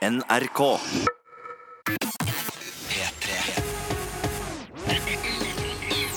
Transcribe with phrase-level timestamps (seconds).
[0.00, 0.60] NRK.
[2.88, 3.34] P3.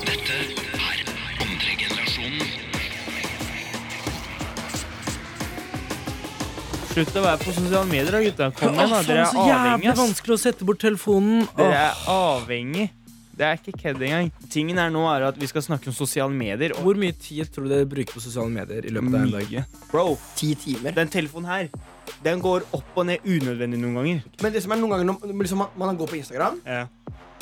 [0.08, 1.02] Dette er
[1.44, 2.48] andre generasjonen
[6.94, 8.48] Slutt å være på sosiale medier, da, gutta.
[8.56, 9.04] Kom igjen, da.
[9.04, 10.00] Dere er så jævlig ass.
[10.00, 11.44] vanskelig å sette bort telefonen.
[11.60, 12.88] Dere er avhengig.
[13.36, 14.32] Det er ikke kødd engang.
[14.54, 16.72] Tingen er nå er at vi skal snakke om sosiale medier.
[16.78, 19.32] Og Hvor mye tid tror du dere bruker på sosiale medier i løpet av en
[19.32, 19.66] dag?
[19.92, 20.92] Bro, Ti timer.
[20.94, 21.68] den telefonen her,
[22.24, 24.24] den går opp og ned unødvendig noen ganger.
[24.44, 26.86] Men det som er noen ganger når liksom, man, man går på Instagram, Ja.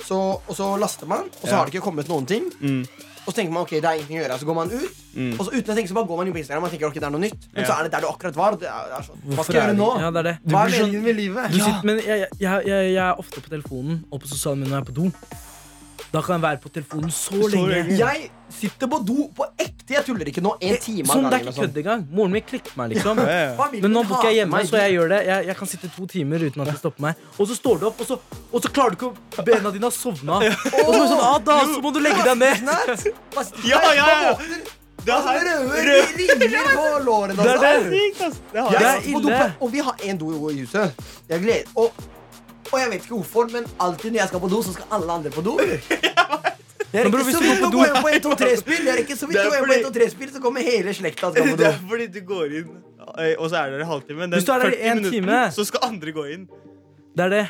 [0.01, 1.57] så, og så laster man, og så Ja.
[1.57, 2.47] har det ikke kommet noen ting.
[2.61, 2.85] Mm.
[3.21, 4.95] Og så tenker man ok, det er ingenting å gjøre, så går man ut.
[5.13, 5.33] Mm.
[5.39, 6.93] Og så uten å tenke så bare går man inn på Instagram og tenker ok,
[6.95, 7.43] det er noe nytt.
[7.53, 7.67] Men Ja.
[7.69, 8.55] så er det der du akkurat var.
[8.57, 9.99] Det er, det er hva skal jeg er gjøre det- nå?
[9.99, 10.37] Ja, det er det.
[10.47, 11.51] Du Hva er sånn- meningen med livet?
[11.51, 14.71] Du sitter, men jeg, jeg, jeg, jeg er ofte på telefonen og på sosiale medier
[14.71, 15.11] når jeg er på do.
[16.11, 17.67] Da kan jeg være på telefonen så, lenge.
[17.71, 17.97] lenge.
[17.97, 19.93] Jeg sitter på do på ekte.
[19.95, 20.57] Jeg tuller ikke nå.
[20.59, 21.69] En time av Sånn, det er ikke sånn.
[21.69, 22.03] kødd engang.
[22.11, 23.21] Moren min klikker meg, liksom.
[23.21, 23.53] Ja, ja.
[23.55, 23.69] ja.
[23.85, 25.21] Men nå du bor jeg hjemme, så jeg gjør det.
[25.29, 27.23] Jeg, jeg kan sitte to timer uten at de stopper meg.
[27.37, 28.19] Og så står du opp, og så,
[28.51, 30.41] og så klarer du ikke å Bena dine har sovna.
[30.43, 32.55] Og så er det sånn, ah, da, så må du legge deg ned.
[33.71, 34.35] Ja, ja, ja.
[35.01, 35.41] Det Altså, er
[35.87, 37.35] røde ringer på lårene.
[37.41, 37.89] Det er altså.
[37.89, 38.41] sykt, ass.
[38.51, 39.39] Det er ille.
[39.59, 40.99] Og vi har én do i huset.
[41.29, 42.03] Jeg gleder og,
[42.71, 45.17] og jeg vet ikke hvorfor, men alltid når jeg skal på do, så skal alle
[45.19, 45.57] andre på do.
[46.91, 48.79] Jeg er ikke rekker så vidt å gå inn på 1, 2, 3-spill.
[48.83, 50.91] Jeg rekker så vidt å gå inn på fordi- 1, 2, 3-spill, så kommer hele
[50.97, 52.73] slekta og skal på Det er fordi du går inn,
[53.39, 54.27] og så er dere en halvtime.
[54.33, 55.39] Hvis du er der i 40 en time.
[55.55, 56.43] Så skal andre gå inn.
[57.15, 57.45] Det er det.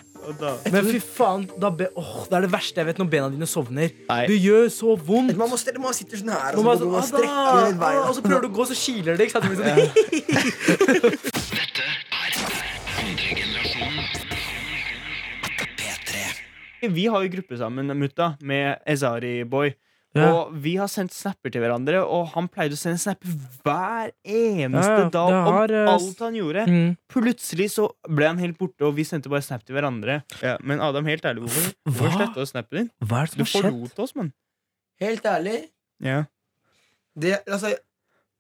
[0.74, 3.50] Men fy faen, da be, åh, det er det verste jeg vet når bena dine
[3.50, 3.90] sovner.
[4.10, 4.22] Nei.
[4.30, 5.34] Det gjør så vondt.
[5.38, 8.10] Man må, stelle, man sitter sånn her, og så, så sånn, må man ah, ah,
[8.10, 9.26] og så prøver du å gå, så kiler det.
[9.26, 9.50] Ikke sant?
[9.50, 9.66] Det sånn,
[11.58, 12.30] Dette er
[13.02, 13.71] andre generasjonen
[16.82, 19.74] Vi har jo gruppe sammen, mutta, med Ezari Boy.
[20.12, 20.26] Ja.
[20.28, 23.32] Og vi har sendt snapper til hverandre, og han pleide å sende snapper
[23.64, 26.66] hver eneste Ja, ja, dag har, om eh, alt han gjorde.
[26.68, 26.90] Mm.
[27.14, 30.18] Plutselig så ble han helt borte, og vi sendte bare snap til hverandre.
[30.44, 32.92] Ja, men Adam, helt ærlig, hvorfor, hvorfor sletta du snappen din?
[33.00, 33.70] Hva er det som har skjedd?
[33.70, 34.34] forlot oss, mann.
[35.02, 35.58] Helt ærlig,
[36.04, 36.24] Ja,
[37.16, 37.72] det, altså,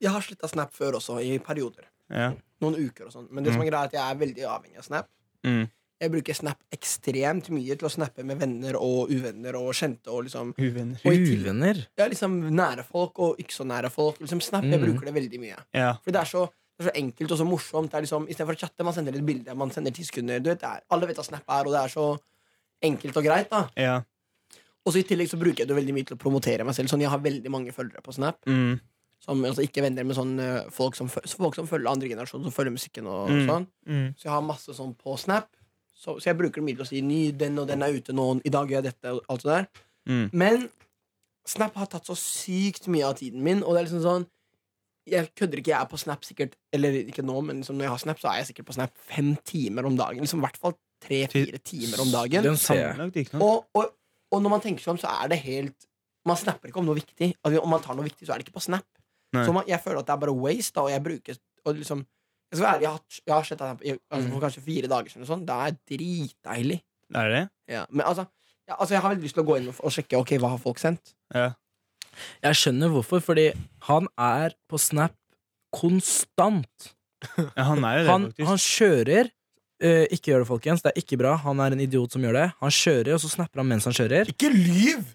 [0.01, 1.87] jeg har sletta Snap før også, i perioder.
[2.11, 2.33] ja.
[2.61, 3.25] Noen uker og sånn.
[3.33, 5.07] Men det som er greia er at jeg er veldig avhengig av Snap.
[5.47, 5.63] Mm.
[6.01, 10.23] Jeg bruker Snap ekstremt mye til å snappe med venner og uvenner og kjente og
[10.25, 10.97] liksom Uvenner.
[11.05, 11.83] Og Uvenner?
[11.99, 14.17] Ja, liksom nære folk og ikke så nære folk.
[14.19, 14.85] Liksom Snap, jeg Mm.
[14.87, 15.57] bruker det veldig mye.
[15.77, 15.93] Ja.
[16.01, 16.47] For det er så,
[16.79, 17.91] det er så enkelt og så morsomt.
[17.91, 20.01] Det er liksom, I stedet for å chatte, man sender et bilde, man sender ti
[20.03, 20.39] sekunder.
[20.41, 22.19] Du vet, det er, alle vet hva Snap er, og det er så
[22.81, 23.49] enkelt og greit.
[23.49, 24.01] da ja.
[24.83, 26.89] Og så i tillegg så bruker jeg det veldig mye til å promotere meg selv.
[26.89, 28.39] Sånn, Jeg har veldig mange følgere på Snap.
[28.47, 28.79] Mm.
[29.21, 32.51] Som, altså Ikke venner, men sånn eh, folk, som, folk som følger andre generasjon, som
[32.51, 33.05] følger musikken.
[33.05, 33.45] og Mm.
[33.45, 34.15] sånn Mm.
[34.17, 35.45] Så jeg har masse sånn på Snap.
[36.01, 38.13] Så, så jeg bruker det mye til å si ny, den og den er ute
[38.17, 39.67] nå, i dag gjør jeg dette, og alt det der.
[40.09, 40.27] Mm.
[40.33, 40.63] Men
[41.47, 44.25] Snap har tatt så sykt mye av tiden min, og det er liksom sånn
[45.09, 47.93] Jeg kødder ikke, jeg er på Snap sikkert Eller ikke nå, men liksom når jeg
[47.93, 50.21] har Snap, så er jeg sikkert på Snap fem timer om dagen.
[50.21, 52.45] Liksom I hvert fall tre-fire timer om dagen.
[53.41, 53.93] Og, og,
[54.29, 55.89] og når man tenker seg om, så er det helt
[56.29, 57.31] Man snapper ikke om noe viktig.
[57.41, 58.85] Altså, om man tar noe viktig, så er det ikke på Snap.
[59.33, 59.45] Nei.
[59.47, 62.03] Så man, jeg føler at det er bare waste, da, og jeg bruker og liksom,
[62.51, 63.81] Jeg skal være ærlig, jeg har, jeg har sett Snap
[64.11, 64.31] altså, Mm.
[64.33, 65.25] for kanskje fire dager siden.
[65.29, 65.45] Sånn.
[65.47, 66.79] Det er dritdeilig.
[67.15, 67.45] Er det det?
[67.73, 67.85] Ja.
[67.89, 68.25] Men altså,
[68.67, 70.49] ja, altså, jeg har veldig lyst til å gå inn og, og sjekke Ok, hva
[70.53, 71.13] har folk sendt.
[71.33, 71.53] Ja.
[72.43, 73.49] Jeg skjønner hvorfor, fordi
[73.87, 75.15] han er på Snap
[75.71, 76.91] konstant.
[77.57, 78.47] ja, han er jo det, Han, faktisk.
[78.49, 79.31] han kjører.
[79.81, 80.83] Uh, ikke gjør det, folkens.
[80.85, 81.35] Det er ikke bra.
[81.41, 82.47] Han er en idiot som gjør det.
[82.61, 84.29] Han kjører, og så snapper han mens han kjører.
[84.35, 85.07] Ikke lyv!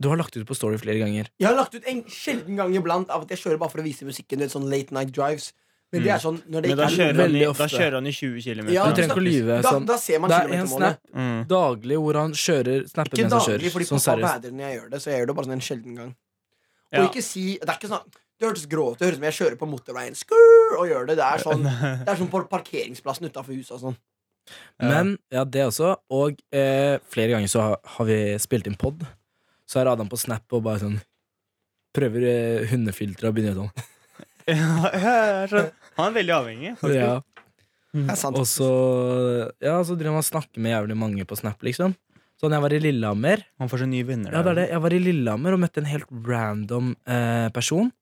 [0.00, 1.28] Du har lagt ut på Story flere ganger.
[1.38, 3.84] Jeg har lagt ut en sjelden gang iblant av at jeg kjører bare for å
[3.84, 4.40] vise musikken.
[4.40, 5.52] Du vet, sånn late night drives
[5.92, 6.74] Men det er sånn når det Mm.
[6.74, 7.68] Men da ikke kjører, er han i, veldig da ofte.
[7.78, 8.68] kjører han i 20 km.
[8.72, 9.62] Ja, Du trenger ikke å lyve.
[9.62, 9.86] da, Sånn.
[9.86, 10.98] da ser man Det er en kilometermålet.
[10.98, 11.46] snap Mm.
[11.46, 13.72] daglig hvor han kjører snapper Ikke mens han daglig, kjører.
[13.74, 14.34] fordi Sånn pappa seriøst.
[14.34, 14.98] bader når jeg gjør det.
[15.02, 16.08] Så jeg gjør det bare sånn en sjelden gang.
[16.94, 17.08] Og Ja.
[17.08, 18.04] ikke si Det er ikke sånn
[18.40, 18.98] Det hørtes grovt ut.
[18.98, 21.16] Det høres ut som jeg kjører på motorveien skrrr, og gjør det.
[21.16, 23.96] Det er sånn Det er sånn på parkeringsplassen utafor huset og sånn.
[24.80, 25.96] Men ja, det også.
[26.10, 29.06] Og eh, flere ganger så har, har vi spilt inn pod.
[29.66, 31.00] Så er Adam på Snap og bare sånn
[31.94, 33.70] Prøver eh, hundefiltre og begynner sånn.
[34.54, 35.70] Ja, ja, jeg skjønner.
[35.96, 36.74] Han er veldig avhengig.
[36.80, 37.00] faktisk.
[37.04, 37.20] Ja.
[37.94, 38.34] Det er sant.
[38.40, 38.66] Og så
[39.62, 41.92] Ja, så driver han og snakker med jævlig mange på Snap, liksom.
[42.34, 44.34] Så da jeg var i Lillehammer Han får så nye venner.
[44.34, 44.64] Ja, det er det.
[44.72, 47.92] Jeg var i Lillehammer og møtte en helt random eh, person.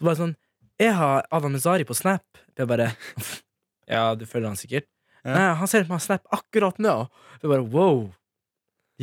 [0.00, 0.32] Så bare sånn
[0.80, 2.24] Jeg har Adam Mezari på Snap.
[2.56, 2.88] Jeg bare
[3.92, 4.88] Ja, du følger han sikkert?
[5.20, 5.34] Ja.
[5.36, 6.96] Nei, han ser på meg Snap akkurat nå.
[7.42, 8.06] Jeg bare wow.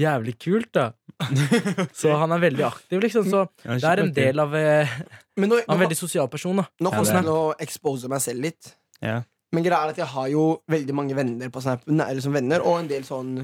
[0.01, 0.89] Jævlig kult, da.
[2.01, 3.27] så han er veldig aktiv, liksom.
[3.29, 4.89] Så det er en del av eh,
[5.37, 6.65] Men nå, Han er nå, en veldig sosial person, da.
[6.79, 8.73] nå kommer er jeg til å expose meg selv litt.
[9.01, 9.21] Ja.
[9.53, 12.63] Men greia er at jeg har jo veldig mange venner på Snap, Eller som venner,
[12.65, 13.35] og en del sånn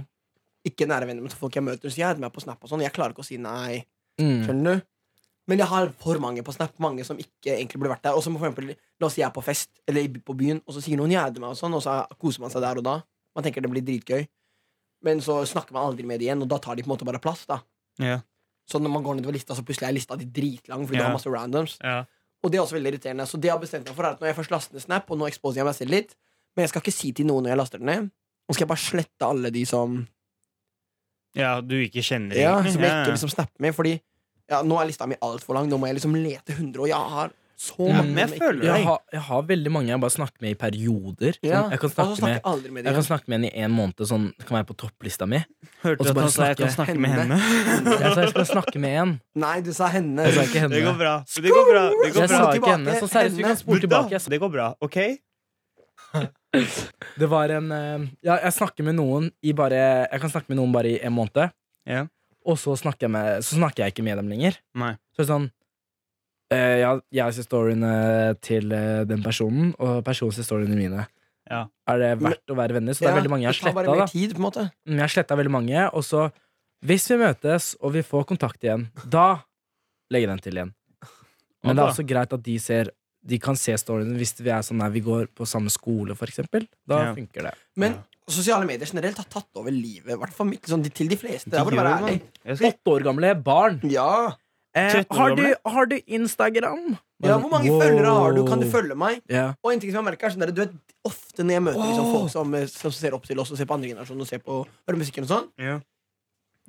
[0.66, 1.90] ikke nære venner, men folk jeg møter.
[1.90, 2.82] Så jeg er med på Snap og sånn.
[2.84, 3.84] Jeg klarer ikke å si nei.
[4.20, 4.42] Mm.
[4.46, 4.88] Skjønner du?
[5.50, 8.18] Men jeg har for mange på Snap, mange som ikke egentlig burde vært der.
[8.18, 10.60] Og som for eksempel, La oss si jeg er på fest eller i- på byen,
[10.68, 12.78] og så sier noen 'jeg er med', og sånn, og så koser man seg der
[12.78, 13.02] og da.
[13.36, 14.28] Man tenker det blir dritgøy.
[15.06, 17.08] Men så snakker man aldri med dem igjen, og da tar de på en måte
[17.08, 17.46] bare plass.
[17.48, 17.62] da
[18.00, 18.20] Ja.
[18.70, 21.14] Så når man går nedover lista, så plutselig er lista di dritlang fordi du har
[21.14, 21.78] masse randoms.
[21.82, 22.04] Ja.
[22.44, 23.26] Og det er også veldig irriterende.
[23.26, 25.10] Så det jeg har bestemt meg for, er at når jeg først laster ned Snap,
[25.10, 26.14] og nå exposer jeg meg selv litt,
[26.56, 28.12] men jeg skal ikke si til noen når jeg laster den ned.
[28.48, 29.98] Nå skal jeg bare slette alle de som
[31.38, 33.76] ja, du ikke kjenner Ja, som jeg ikke liksom snapper med.
[33.78, 33.96] Fordi
[34.50, 35.70] ja, nå er lista mi altfor lang.
[35.70, 38.14] Nå må jeg liksom lete 100, og jeg har så Ja, mange.
[38.16, 41.34] men jeg føler Jeg har, jeg har veldig mange jeg bare snakker med i perioder.
[41.36, 41.64] Sånn, ja.
[41.74, 44.30] jeg, kan snakke med, aldri med jeg kan snakke med en i en måned, sånn
[44.46, 45.42] kan være på topplista mi.
[45.84, 47.04] Hørte du at han sa jeg kan snakke henne.
[47.04, 47.40] med henne.
[48.00, 49.12] Jeg sa jeg skal snakke med en.
[49.44, 50.24] Nei, du sa henne.
[50.30, 50.76] Jeg sa ikke henne.
[50.78, 51.16] Det går bra.
[51.28, 51.84] Det går bra.
[51.90, 52.40] Det går Jeg bra.
[52.46, 52.96] sa ikke henne.
[53.04, 54.12] Så seriøst, vi kan spole tilbake.
[54.16, 54.98] Jeg sa- Det går bra, OK?
[57.20, 59.78] Det var en eh, Ja, jeg snakker med noen i bare
[60.10, 61.52] Jeg kan snakke med noen bare i en måned.
[61.88, 62.08] Yeah.
[62.48, 64.56] Og så snakker, jeg med, så snakker jeg ikke med dem lenger.
[64.80, 64.94] Nei.
[65.14, 65.50] Så er sånn
[66.58, 71.08] ja, Jeg ser storyene til eh, den personen, og personen ser storyene mine.
[71.50, 71.64] Ja.
[71.90, 72.94] Er det verdt å være venner?
[72.94, 74.08] Så det er veldig mange jeg har sletta.
[74.12, 74.64] tid, på en måte.
[74.86, 76.32] Mm, Jeg har sletta veldig mange, og så
[76.86, 79.42] Hvis vi møtes og vi får kontakt igjen, da
[80.14, 80.74] legger jeg den til igjen.
[81.64, 82.92] Men det er også greit at de ser
[83.28, 86.26] De kan se storyene hvis vi er sånn nei, vi går på samme skole, for
[86.26, 86.68] eksempel.
[86.88, 87.14] Da Ja.
[87.14, 87.54] funker det.
[87.76, 87.98] Men
[88.30, 90.14] sosiale medier generelt har tatt over livet.
[90.14, 91.50] I hvert fall mitt- sånn, til de fleste.
[91.50, 93.82] Det er bare Åtte år gamle barn.
[93.84, 94.36] Ja.
[94.80, 95.44] Eh, har, du,
[95.74, 96.98] har du Instagram?
[97.24, 97.82] ja, Hvor mange Wow.
[97.84, 98.42] følgere har du?
[98.48, 99.20] Kan du følge meg?
[99.32, 99.54] Yeah.
[99.64, 100.78] Og en ting som jeg merker er sånn der, du vet,
[101.08, 103.74] Ofte når jeg møter liksom, folk som, som ser opp til oss og ser på
[103.78, 105.78] andre generasjon og ser på hører musikken og sånn, Ja.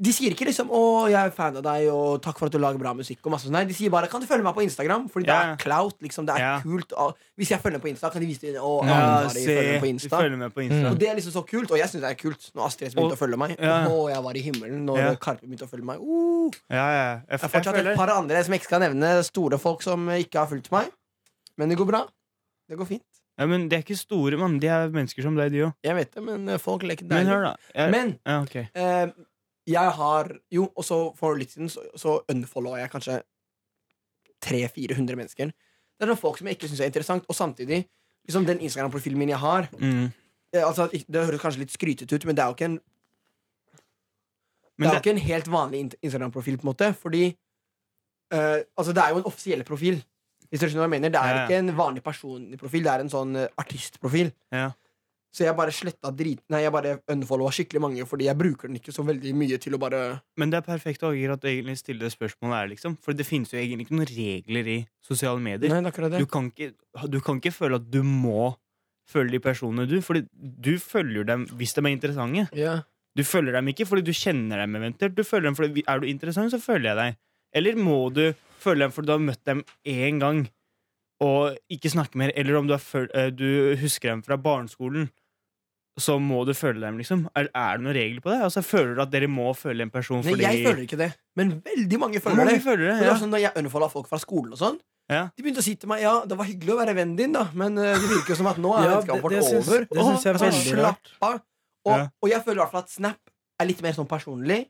[0.00, 2.58] De sier ikke liksom 'Å, jeg er fan av deg', og 'takk for at du
[2.58, 3.20] lager bra musikk'.
[3.24, 3.52] Og masse sånn.
[3.52, 5.96] Nei, De sier bare 'Kan du følge meg på Instagram?' Fordi det er clout.
[6.00, 6.62] liksom Det er yeah.
[6.62, 8.56] kult og, Hvis jeg følger på Insta, kan de vise det.
[8.56, 10.16] Og, Ja, de følger meg på Insta.
[10.16, 10.90] følger med på Insta.
[10.90, 13.16] Og det er liksom så kult, og jeg syns det er kult når Astrid begynte
[13.16, 13.56] å følge meg.
[13.60, 13.86] ja.
[13.88, 15.14] Og jeg var i himmelen når Ja.
[15.16, 15.98] Karpe begynte å følge meg.
[16.00, 16.50] Uh.
[16.70, 17.20] Ja, ja.
[17.28, 20.08] Jeg, Det er fortsatt et par andre som jeg ikke skal nevne, store folk som
[20.08, 20.88] ikke har fulgt meg.
[21.58, 22.06] Men det går bra.
[22.68, 23.02] Det går fint.
[23.38, 24.58] ja, Men de er ikke store, mann.
[24.58, 25.72] De er mennesker som deg, de òg.
[25.82, 27.56] Jeg vet det, men folk leker Men hør, da.
[27.74, 28.68] Jeg, Men ja, okay.
[28.74, 29.06] eh,
[29.70, 33.20] jeg har Jo, og så for litt siden så, så unfollowa jeg kanskje
[34.44, 35.50] 300-400 mennesker.
[35.52, 37.82] Det er noen folk som jeg ikke syns er interessant, og samtidig
[38.28, 40.12] liksom den Instagram-profilen min jeg har Mm.
[40.52, 42.80] det, altså, Det høres kanskje litt skrytete ut, men det er jo ikke en
[44.78, 46.94] Men det er jo ikke en helt vanlig Instagram-profil, på en måte.
[46.96, 47.24] Fordi
[48.32, 49.98] uh, Altså, det er jo en offisiell profil.
[50.48, 51.42] Hvis dere skjønner hva jeg mener Det er Ja, ja.
[51.46, 54.32] ikke en vanlig personprofil, det er en sånn eh, artistprofil.
[54.52, 54.70] ja.
[55.30, 58.80] Så jeg bare sletta drit Nei, jeg bare unfollowa skikkelig mange, fordi jeg bruker den
[58.80, 60.00] ikke så veldig mye til å bare
[60.40, 62.96] Men det er perfekt Ager, at du egentlig stiller det spørsmålet her, liksom.
[63.04, 65.70] For det finnes jo egentlig ikke noen regler i sosiale medier.
[65.70, 66.24] Nei, det er akkurat det.
[66.24, 66.72] Du kan, ikke,
[67.14, 68.50] du kan ikke føle at du må
[69.10, 72.46] følge de personene du, Fordi du følger dem hvis de er interessante.
[72.56, 72.82] Yeah.
[73.16, 75.16] Du følger dem ikke fordi du kjenner dem eventuelt.
[75.16, 77.20] Du følger dem fordi Er du interessant, så følger jeg deg.
[77.54, 78.32] Eller må du
[78.62, 80.44] følge dem fordi du har møtt dem én gang
[81.20, 82.32] og ikke snakke mer?
[82.36, 85.10] Eller om du, er, eh, du husker dem fra barneskolen,
[85.98, 87.26] så må du følge dem, liksom?
[87.36, 88.38] Er, er det noen regler på det?
[88.46, 91.50] Altså Føler du at dere må følge en person Nei, jeg føler ikke det, men
[91.66, 92.62] veldig mange føler mange det.
[92.62, 92.94] følger det?
[93.00, 93.12] det Ja.
[93.14, 94.78] det sånn, når jeg unfolda folk fra skolen og sånn,
[95.10, 95.28] Ja.
[95.36, 97.48] de begynte å si til meg ja, det var hyggelig å være vennen din, da,
[97.52, 99.80] men eh, det virker jo som at nå er Ja, vennskapet det- vårt over.
[99.90, 100.84] det synes jeg er veldig
[101.22, 101.40] av.
[101.84, 102.08] Og, Ja.
[102.22, 103.18] og jeg føler i hvert fall at Snap
[103.60, 104.66] er litt mer sånn personlig.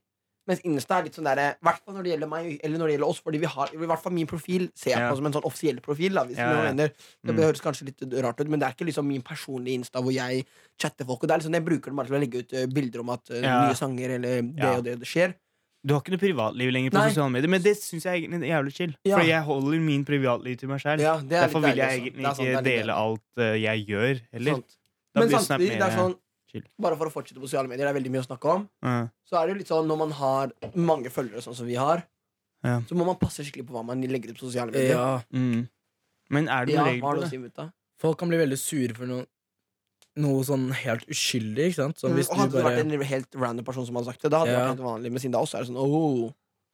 [0.48, 2.86] Mens Insta er litt sånn der, i hvert fall når det gjelder meg Eller når
[2.88, 3.20] det gjelder oss.
[3.20, 5.10] Fordi vi har, i hvert fall min profil ser jeg Ja.
[5.10, 6.14] på som en sånn offisiell profil.
[6.14, 6.72] Da, hvis Ja, ja.
[6.72, 6.88] mener
[7.24, 7.42] Det Mm.
[7.44, 10.46] høres kanskje litt rart ut, men det er ikke liksom min personlige Insta hvor jeg
[10.80, 11.22] chatter folk.
[11.22, 13.10] Og det er liksom, Jeg bruker den bare til å legge ut eh, bilder om
[13.10, 13.66] at eh, Ja.
[13.68, 15.34] nye sanger eller det og det, det skjer.
[15.86, 17.08] Du har ikke noe privatliv lenger på Nei.
[17.08, 18.94] sosiale medier, men det syns jeg er jævlig chill.
[19.06, 22.64] For jeg holder min privatliv til meg er Derfor vil jeg egentlig Det det ikke
[22.64, 24.52] dele alt eh, jeg gjør, heller.
[24.52, 24.76] Sant.
[25.14, 26.16] Men samtidig, det er sånn
[26.50, 26.64] chill.
[26.82, 28.68] Bare for å fortsette på sosiale medier, det er veldig mye å snakke om.
[28.82, 28.94] Ja.
[29.28, 32.04] Så er det jo litt sånn når man har mange følgere, sånn som vi har,
[32.64, 32.80] Ja.
[32.84, 34.96] så må man passe skikkelig på hva man legger ut på sosiale medier.
[34.96, 35.68] Ja, Mm.
[36.30, 37.30] Men er det noen regler på det?
[37.30, 39.26] si, folk kan bli veldig sure for noe
[40.18, 41.98] Noe sånn helt uskyldig, ikke sant?
[42.00, 44.06] Som Mm, hvis og du Hadde det bare vært en helt random person som hadde
[44.06, 45.10] sagt det, da hadde det vært helt vanlig.
[45.12, 46.32] Men siden det er oss, er det sånn oh.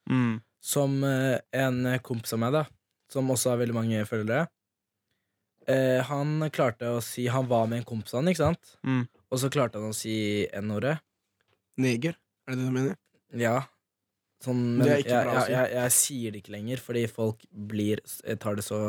[0.08, 0.40] Mm.
[0.62, 2.64] Som eh, en kompis av meg, da,
[3.12, 4.48] som også har veldig mange følgere.
[5.66, 8.76] Eh, han klarte å si Han var med en kompis av han, ikke sant?
[8.86, 9.00] Mm.
[9.34, 10.98] Og så klarte han å si N-ordet.
[11.82, 12.14] Neger.
[12.46, 12.94] Er det det du mener?
[13.36, 13.56] Ja.
[14.44, 18.36] Sånn, men er jeg, jeg, jeg, jeg sier det ikke lenger, fordi folk blir eh,
[18.38, 18.80] tar det så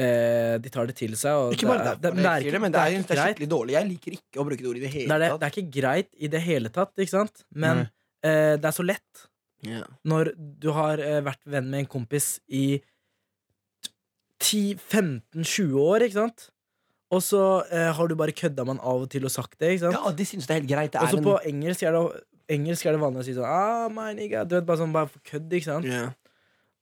[0.00, 1.38] eh, De tar det til seg.
[1.38, 3.50] Og Ikke bare det, derfor er- det, sier det, men det er, det er skikkelig
[3.54, 3.76] dårlig.
[3.78, 5.42] Jeg liker ikke å bruke det ordet i det Det hele er, det, tatt.
[5.42, 7.44] det er ikke greit i det hele tatt, ikke sant?
[7.54, 7.92] Men mm.
[8.30, 9.28] eh, det er så lett
[9.62, 9.86] Yeah.
[10.02, 12.80] når du har eh, vært venn med en kompis i
[14.42, 16.48] 10-15-20 år, ikke sant?
[17.12, 19.84] Og så eh, har du bare kødda man av og til og sagt det, ikke
[19.86, 19.98] sant?
[19.98, 20.96] ja, de synes det er helt greit.
[20.96, 22.22] Og så en på engelsk er, det,
[22.56, 24.46] engelsk er det vanlig å si sånn ah, my nigga.
[24.48, 25.88] Du vet, bare sånn bare for kødd, ikke sant?
[25.88, 26.14] Yeah.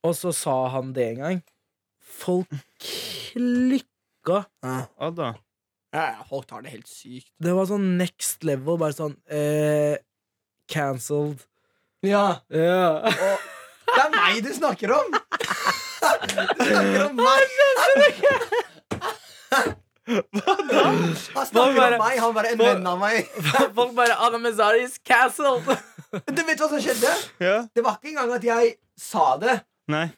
[0.07, 1.41] Og så sa han det en gang.
[2.21, 2.49] Folk
[2.81, 4.45] klikka.
[4.63, 4.79] Ja.
[5.17, 5.33] Da.
[5.91, 7.27] Ja, ja, folk tar det helt sykt.
[7.43, 8.79] Det var sånn next level.
[8.79, 9.99] Bare sånn eh,
[10.71, 11.43] Cancelled.
[12.07, 13.03] Ja, Ja.
[13.03, 15.17] og det er meg du snakker om!
[16.29, 17.41] Snakker om meg!
[21.33, 23.27] Han snakker bare- om meg, han bare en venn av meg.
[23.77, 25.65] Folk bare Anna Mezari is cancelled!
[26.27, 27.11] Du vet hva som skjedde?
[27.39, 27.61] Ja.
[27.75, 29.59] Det var ikke engang at jeg sa det.
[29.91, 30.09] Nei.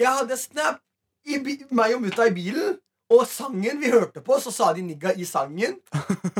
[0.00, 0.80] Jeg hadde snap
[1.28, 2.78] i bi meg og mutta i bilen,
[3.12, 5.76] og sangen vi hørte på, så sa de nigga i sangen.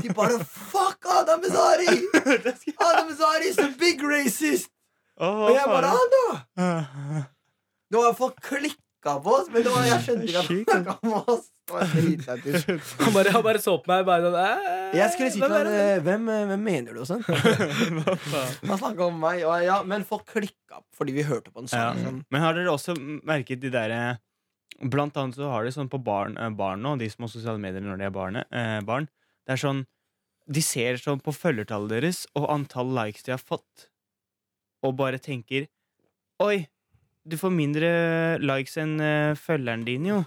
[0.00, 1.98] De bare Fuck Adam Mezari!
[2.86, 4.70] Adam Mezari is a big racist!
[5.20, 5.90] Oh, Og jeg bare.
[5.92, 7.24] Han, da!
[7.92, 11.16] Det var Folk klikka på oss, men var, jeg skjønte ikke at de snakka om
[11.20, 11.48] oss.
[11.72, 14.02] Han bare, han bare så på meg.
[14.04, 17.06] Bare sånn eh, Jeg skulle si til ham eh, hvem, eh, hvem mener du og
[17.08, 17.22] sånn?
[18.68, 21.92] Han snakka om meg, og ja, men folk klikka fordi vi hørte på en Ja.
[21.92, 22.02] sang.
[22.02, 22.18] Sånn.
[22.34, 24.02] Men har dere også merket de derre
[24.82, 27.60] Blant annet så har de sånn på barn, eh, barn nå, de som har sosiale
[27.62, 29.06] medier når de er barne, eh, barn.
[29.46, 29.84] Det er sånn
[30.50, 33.86] De ser sånn på følgertallet deres og antall likes de har fått,
[34.82, 35.68] og bare tenker
[36.42, 36.66] Oi,
[37.28, 37.90] du får mindre
[38.42, 40.22] likes enn uh, følgeren din, jo.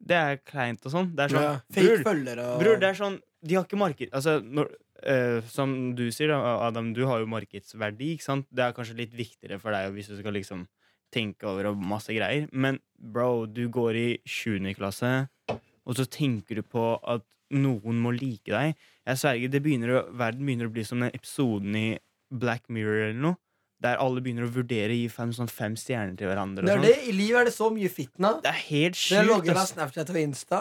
[0.00, 1.10] Det er kleint og sånn.
[1.16, 3.80] Det er sånn Ja, Fake bror, følgere og bror, det er sånn De har ikke
[3.80, 4.12] marked...
[4.16, 4.70] Altså, når,
[5.04, 8.48] uh, som du sier, da, Adam, du har jo markedsverdi, ikke sant?
[8.48, 10.64] Det er kanskje litt viktigere for deg hvis du skal liksom
[11.10, 12.46] tenke over og masse greier.
[12.52, 14.62] Men bro, du går i 7.
[14.78, 15.10] klasse,
[15.50, 18.78] og så tenker du på at noen må like deg.
[19.08, 21.88] Jeg sverger, det begynner å, verden begynner å bli som den episoden i
[22.30, 23.40] Black Mirror eller noe.
[23.80, 26.66] Der alle begynner å vurdere å gi fem, sånn fem stjerner til hverandre.
[26.66, 26.84] Det er sånn.
[26.84, 28.34] det, I livet er det så mye fitna.
[28.44, 29.66] det er helt Når jeg logger av.
[29.70, 30.58] Snapchat og Insta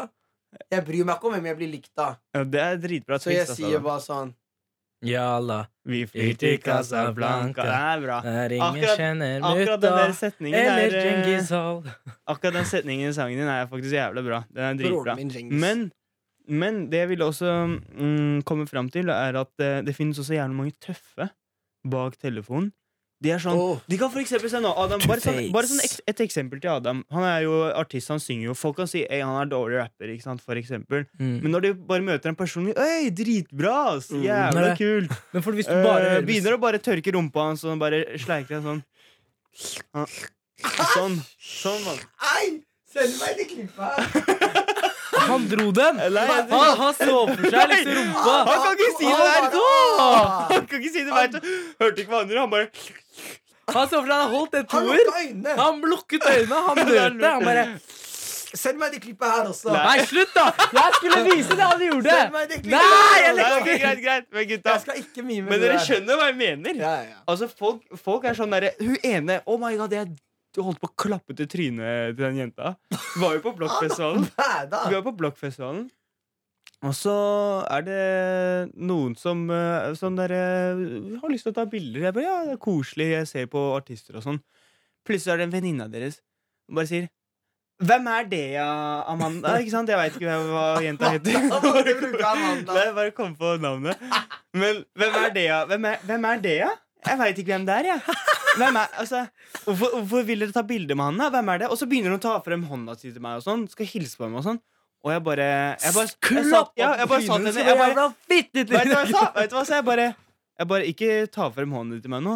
[0.71, 2.15] Jeg bryr meg ikke om hvem jeg blir likt av.
[2.33, 3.19] Ja, det er dritbra.
[3.19, 3.83] Så jeg twist, altså, sier da.
[3.89, 4.31] bare sånn
[5.05, 7.63] Jalla, Vi flyr til Casablanca.
[7.63, 8.21] Det er bra.
[8.21, 11.83] der ingen Akkurat- kjenner Akkurat den der mutta setningen eller er, eh, Djengis Hall.
[12.27, 14.43] Akkurat den setningen i sangen din er faktisk jævlig bra.
[14.51, 15.15] Den er dritbra.
[15.15, 15.59] Djengis.
[15.59, 15.91] Men,
[16.47, 17.53] men det jeg ville også
[17.95, 21.29] mm, komme fram til, er at det, det finnes også jævlig mange tøffe
[21.87, 22.73] bak telefonen.
[23.19, 23.79] De er sånn oh.
[23.91, 27.01] De kan for eksempel se nå Adam, bare, sånn, bare sånn et eksempel til Adam.
[27.11, 28.55] Han er jo artist, han synger jo.
[28.55, 31.03] Folk kan si «Ei, han er dårlig rapper, ikke sant, for eksempel.
[31.19, 31.33] Mm.
[31.43, 33.75] Men når de bare møter en person Øy, dritbra!
[33.97, 34.23] ass, Mm.
[34.23, 35.11] Jævla kult!
[35.33, 38.55] Men for hvis du bare uh, begynner å bare tørke rumpa hans og bare sleiker
[38.55, 38.81] deg sånn.
[40.95, 41.19] Sånn.
[41.37, 42.01] Sånn, mann.
[42.37, 42.59] Ei!
[42.89, 44.69] Send meg det klippet.
[45.27, 45.99] Han dro den!
[45.99, 46.49] Han,
[46.79, 48.35] han så for seg liksom rumpa.
[48.49, 49.59] Han kan ikke si det der!
[50.49, 51.53] Han kan ikke si det, der.
[51.83, 52.41] Hørte ikke hva han gjorde.
[52.41, 52.67] Han bare
[53.69, 55.57] Han så for seg han holdt en toer.
[55.59, 57.33] Han lukket øynene, han nølte.
[57.37, 57.65] Han bare
[58.49, 59.69] Send meg det klippet her også.
[59.75, 59.99] Nei.
[60.09, 60.47] Slutt, da!
[60.73, 62.15] Jeg skulle vise det han gjorde!
[62.15, 64.25] Send meg det klippet Nei, jeg Nei, okay, greit, greit.
[64.33, 65.83] Men gutta Jeg skal ikke mime Men dere der.
[65.85, 66.79] skjønner hva jeg mener?
[66.81, 67.19] Ja, ja.
[67.29, 70.09] Altså, folk, folk er sånn derre Hun ene Oh my god, jeg
[70.59, 72.75] du holdt på å klappe til trynet til den jenta.
[72.91, 74.27] Vi var jo på Blokkfestivalen.
[74.91, 75.87] Vi var på Blokkfestivalen.
[76.87, 77.13] Og så
[77.67, 78.03] er det
[78.79, 79.41] noen som
[79.99, 80.83] Sånn der, eh,
[81.19, 82.05] har lyst til å ta bilder.
[82.07, 84.39] Jeg bare, ja, det er koselig, jeg ser på artister og sånn.
[85.07, 86.21] Plutselig er det en venninne av deres
[86.69, 87.09] som bare sier
[87.79, 88.67] Hvem er det, ja,
[89.07, 89.53] Amanda?
[89.61, 89.87] Ikke sant?
[89.87, 91.37] Jeg veit ikke hva, jenta heter.
[92.27, 92.73] Amanda.
[92.97, 94.01] Bare kom på navnet.
[94.51, 95.61] Men hvem er det, ja?
[95.69, 96.73] Hvem er, hvem er det, ja?
[97.07, 98.17] Jeg veit ikke hvem det er, jeg.
[98.59, 99.21] Hvem er, altså,
[99.63, 101.19] hvorfor, hvorfor vil dere ta bilde med han?
[101.21, 101.29] da?
[101.31, 101.69] Hvem er det?
[101.71, 103.67] Og så begynner hun å ta frem hånda si til meg og sånn.
[103.71, 104.59] Skal hilse på dem og sånn.
[105.05, 105.45] Og jeg bare
[105.79, 108.81] Jeg bare, jeg sa, ja, jeg bare sa til henne jeg bare, Vet du hva
[108.83, 109.21] jeg sa?
[109.37, 110.07] Vet du hva, så jeg bare
[110.59, 112.33] jeg bare, Ikke ta frem hånden din til meg nå.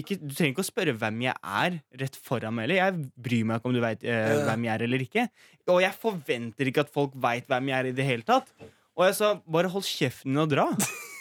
[0.00, 2.70] Ikke, du trenger ikke å spørre hvem jeg er rett foran meg.
[2.70, 2.78] Eller.
[2.80, 5.26] Jeg bryr meg ikke om du veit eh, hvem jeg er eller ikke.
[5.74, 8.48] Og jeg forventer ikke at folk veit hvem jeg er i det hele tatt.
[8.96, 10.70] Og jeg sa bare hold kjeften din og dra.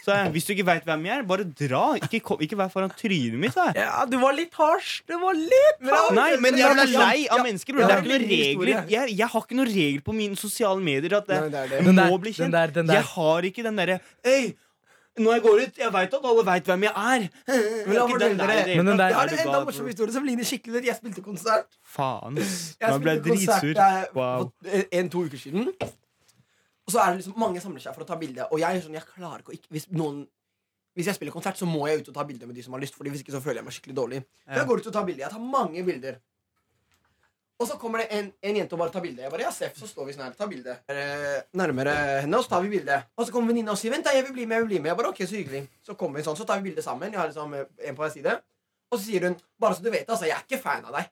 [0.06, 1.80] Så jeg, Hvis du ikke veit hvem jeg er, bare dra.
[1.98, 3.56] Ikke, kom, ikke vær foran trynet mitt.
[3.58, 3.74] jeg.
[3.80, 5.00] Ja, du var litt harsh.
[5.10, 5.82] Det var litt
[6.14, 7.74] Nei, men jeg ble lei av mennesker.
[7.74, 7.88] Bro.
[7.88, 10.86] det er ikke noen er regler jeg, jeg har ikke noen regler på mine sosiale
[10.86, 11.96] medier at det, Nei, det det.
[11.98, 12.54] må bli bli den kjent.
[12.60, 13.00] der, den der.
[13.02, 14.00] Jeg har ikke den derre
[15.16, 17.28] når jeg går ut, jeg veit at alle veit hvem jeg er.
[17.48, 20.44] Men jeg den der Men den der- Jeg har en enda morsom historie som ligner
[20.44, 20.86] skikkelig ut.
[20.86, 21.70] Jeg spilte konsert.
[21.88, 22.36] Faen.
[22.36, 22.46] Jeg
[22.82, 24.52] jeg spilte konsert eh, Wow.
[24.62, 25.70] for en-to uker siden.
[26.86, 28.46] Og så er det liksom mange samler seg for å ta bilde.
[28.52, 30.22] Og jeg er sånn, jeg klarer ikke å ikke, hvis, noen,
[30.94, 32.84] hvis jeg spiller konsert, så må jeg ut og ta bilde med de som har
[32.84, 32.96] lyst.
[32.98, 34.22] Fordi Hvis ikke så føler jeg meg skikkelig dårlig.
[34.46, 34.60] Ja.
[34.62, 35.26] jeg går ut og tar bilder.
[35.26, 36.22] Jeg tar mange bilder.
[37.56, 39.24] Og så kommer det en, en jente og bare tar bilde.
[39.24, 40.74] Jeg bare, ja, Seff, så står vi sånn her, tar bilde.
[41.56, 41.94] Nærmere
[42.26, 42.98] henne, og så tar vi bilde.
[43.16, 44.60] Og så kommer venninna og sier 'vent, da, jeg vil bli med'.
[44.60, 46.60] jeg vil bli med Jeg bare, ok, Så hyggelig Så kommer vi sånn, så tar
[46.60, 47.12] vi bilde sammen.
[47.12, 48.42] Jeg har liksom eh, en på hver side.
[48.92, 51.10] Og så sier hun 'bare så du vet, altså, jeg er ikke fan av deg'.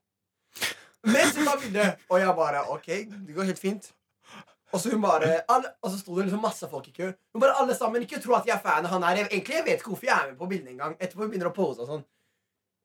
[1.03, 1.97] Mens hun tar bilde.
[2.09, 2.87] Og jeg bare OK,
[3.27, 3.93] det går helt fint.
[4.73, 7.11] Og så hun bare alle, Og så sto det liksom masse folk i kø.
[7.33, 9.21] Hun bare alle sammen, Ikke tro at jeg er fan av han her.
[9.21, 10.95] Jeg, egentlig jeg vet ikke hvorfor jeg er med på bildet engang.
[10.99, 12.03] Etterpå hun begynner å pose og sånn.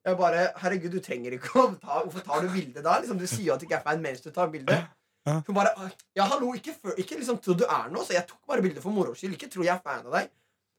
[0.05, 2.99] Jeg bare Herregud, du trenger ikke å ta Hvorfor tar du bilde da?
[3.01, 4.77] Liksom, du sier jo at du ikke er fan mens du tar bilde.
[5.27, 5.73] Hun bare
[6.15, 8.81] Ja, hallo, ikke, før, ikke liksom tro du er noe, så jeg tok bare bilde
[8.81, 9.35] for moro skyld.
[9.35, 10.29] Ikke tro jeg er fan av deg.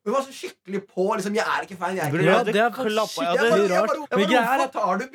[0.06, 1.04] Hun var så skikkelig på.
[1.18, 1.96] liksom, Jeg er ikke fan.
[1.96, 3.92] jeg er ikke ja, det er klappa, ja, det jeg rart.
[4.16, 5.10] Men greia er Hvorfor tar du er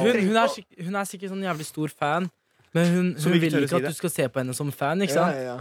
[0.00, 2.30] hun, hun, er hun er sikkert sånn jævlig stor fan,
[2.74, 3.92] men hun, hun vil ikke si at det.
[3.94, 5.02] du skal se på henne som fan.
[5.02, 5.34] ikke sant?
[5.36, 5.58] Ja, ja, ja.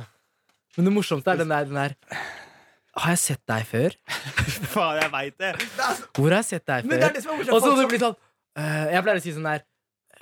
[0.77, 1.93] Men det morsomste er den der, den der
[2.95, 3.95] Har jeg sett deg før?
[4.73, 5.53] Faen, jeg veit det.
[6.15, 7.13] Hvor har jeg sett deg det før?
[7.13, 7.51] det.
[7.53, 8.17] Og så det blitt sånn
[8.59, 9.63] eh, Jeg pleier å si sånn der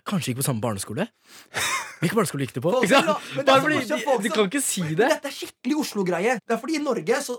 [0.03, 1.07] Kanskje ikke på samme barneskole?
[2.01, 2.73] Hvilken barneskole gikk du på?
[2.75, 5.07] Folk Bare fordi de, folk de kan ikke si det.
[5.07, 6.33] dette er skikkelig Oslo-greie.
[6.43, 7.37] Det er fordi i Norge så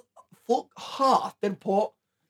[0.48, 1.82] folk hater på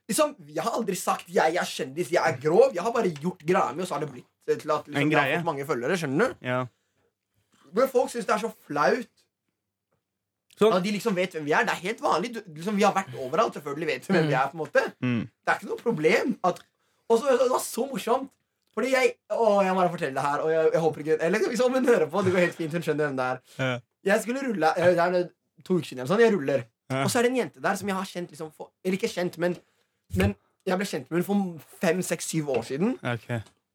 [0.05, 2.75] Liksom, Jeg har aldri sagt 'jeg er kjendis, jeg er grov'.
[2.75, 5.17] Jeg har bare gjort greia mi, og så har det blitt til at liksom, jeg
[5.19, 5.97] har fått mange følgere.
[5.97, 6.35] Skjønner du?
[6.45, 6.59] Ja.
[7.75, 9.11] Men folk syns det er så flaut.
[10.55, 10.71] Sånn.
[10.77, 11.65] At de liksom vet hvem vi er.
[11.67, 12.31] Det er helt vanlig.
[12.37, 13.57] Du, liksom, vi har vært overalt.
[13.59, 14.51] Selvfølgelig vet vi hvem vi er.
[14.53, 15.23] på en måte Mm.
[15.27, 16.37] Det er ikke noe problem.
[16.47, 16.61] At,
[17.11, 18.31] og så, det var så morsomt.
[18.75, 20.45] Fordi jeg Å, jeg må bare fortelle det her.
[20.45, 22.73] Og jeg, jeg håper ikke Eller hvis hun hører på, det går helt fint.
[22.73, 23.43] Hun skjønner hvem det er.
[23.59, 23.75] Ja.
[24.05, 26.07] Jeg skulle rulle jeg, Det er to uker siden.
[26.11, 26.65] Sånn, jeg ruller.
[26.93, 27.03] Ja.
[27.05, 29.09] Og så er det en jente der som jeg har kjent liksom for, Eller ikke
[29.11, 29.57] kjent, men,
[30.19, 30.35] men
[30.67, 32.95] jeg ble kjent med henne for fem, seks, syv år siden.
[33.03, 33.29] Ok.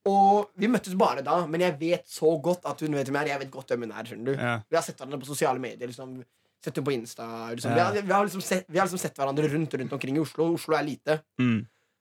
[0.09, 3.27] Og vi møttes bare da, men jeg vet så godt at hun vet hvem jeg
[3.27, 3.33] er.
[3.35, 4.09] Jeg vet godt hvem hun er.
[4.09, 4.53] skjønner du Ja.
[4.69, 5.89] Vi har sett hverandre på sosiale medier.
[5.91, 6.19] Liksom.
[6.63, 7.25] Sett henne på Insta.
[7.55, 7.71] Liksom.
[7.71, 7.75] Ja.
[7.75, 10.23] Vi, har, vi, har liksom sett, vi har liksom sett hverandre rundt rundt omkring i
[10.23, 10.53] Oslo.
[10.55, 11.19] Oslo er lite.
[11.41, 11.59] Mm.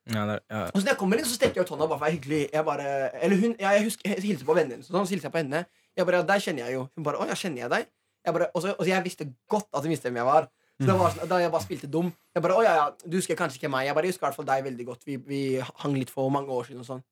[0.09, 0.39] Ja, det.
[0.49, 2.17] Og så når jeg kommer inn, så strekker jeg ut hånda bare for å være
[2.17, 2.41] hyggelig.
[2.55, 2.87] Jeg bare,
[3.21, 5.43] eller hun, ja, jeg husker, jeg hilser på vennen hennes, sånn, så hilser jeg på
[5.43, 5.67] henne.
[5.99, 6.87] Jeg bare, ja, deg kjenner jeg jo.
[6.97, 7.91] Hun bare, å ja, kjenner jeg deg?
[8.25, 10.49] Jeg bare, og så, og så jeg visste godt at hun visste hvem jeg var.
[10.79, 12.09] Så var sånn, Da jeg bare spilte dum.
[12.35, 13.89] Jeg bare, å ja, ja, Du husker kanskje ikke meg.
[13.89, 15.07] Jeg bare, jeg husker i hvert fall deg veldig godt.
[15.09, 15.41] Vi, vi
[15.83, 16.85] hang litt for mange år siden.
[16.87, 17.05] og sånn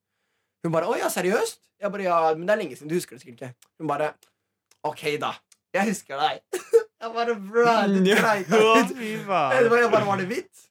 [0.67, 1.61] Hun bare, å ja, seriøst?
[1.79, 2.91] Jeg bare, ja, men det er lenge siden.
[2.91, 3.69] Du husker det sikkert ikke.
[3.79, 4.09] Hun bare,
[4.89, 5.31] ok, da.
[5.77, 6.41] Jeg husker deg.
[7.05, 8.97] jeg bare, bro, du dreit deg ut.
[9.07, 10.67] jeg bare, var det hvitt?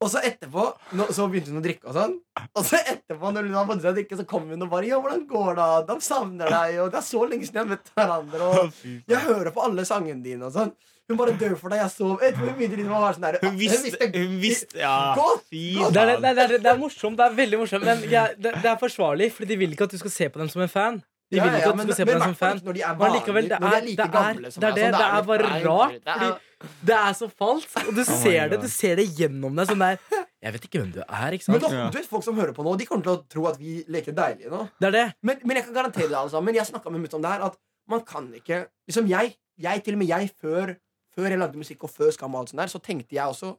[0.00, 0.04] Ja.
[0.06, 0.64] Og så etterpå
[0.94, 2.12] nå, Så begynte hun å drikke og sånn.
[2.54, 4.86] Og så etterpå når hun har fått seg å drikke, så kommer hun og bare
[4.86, 5.86] 'Ja, hvordan går det?
[5.88, 8.72] De savner deg.' Og 'Det er så lenge siden jeg har møtt hverandre.' Og
[9.08, 10.72] 'Jeg hører på alle sangene dine.' Og sånn.
[11.08, 11.80] Hun bare dør for deg.
[11.80, 12.20] Jeg sov.
[12.22, 15.74] Etterpå hun begynte liksom å være sånn der, Hun visste, hun visste Ja, Godt, fy
[15.74, 15.92] godt.
[15.94, 17.16] Det, er, det, er, det er morsomt.
[17.16, 19.90] Det er veldig morsomt Men jeg, det, det er forsvarlig, Fordi de vil ikke at
[19.90, 21.02] du skal se på dem som en fan.
[21.30, 22.60] De vil vil ja, ikke at du skal se men på dem som fan.
[22.64, 24.60] Når de er, Men likevel, det når de er, er like det er, gamle som
[24.60, 24.84] det er meg, det.
[24.84, 26.40] sånn, Det er bare rart rart.
[26.82, 29.68] Det er- så falskt, og du Oh ser det Du ser det gjennom deg.
[29.68, 29.98] Sånn der
[30.42, 31.30] Jeg vet ikke hvem du er.
[31.32, 31.60] ikke sant?
[31.62, 33.58] Men da, du vet folk som hører på nå, de kommer til å tro at
[33.58, 34.68] vi leker deilige nå.
[34.80, 35.14] Det er det.
[35.22, 36.54] Men, men jeg kan garantere det, alle sammen.
[36.54, 37.56] Jeg snakka med mutter'n om det her, at
[37.88, 40.76] man kan ikke Liksom jeg, jeg til og med jeg, før,
[41.14, 43.56] før jeg lagde musikk og før Skam og alt sånt der, så tenkte jeg også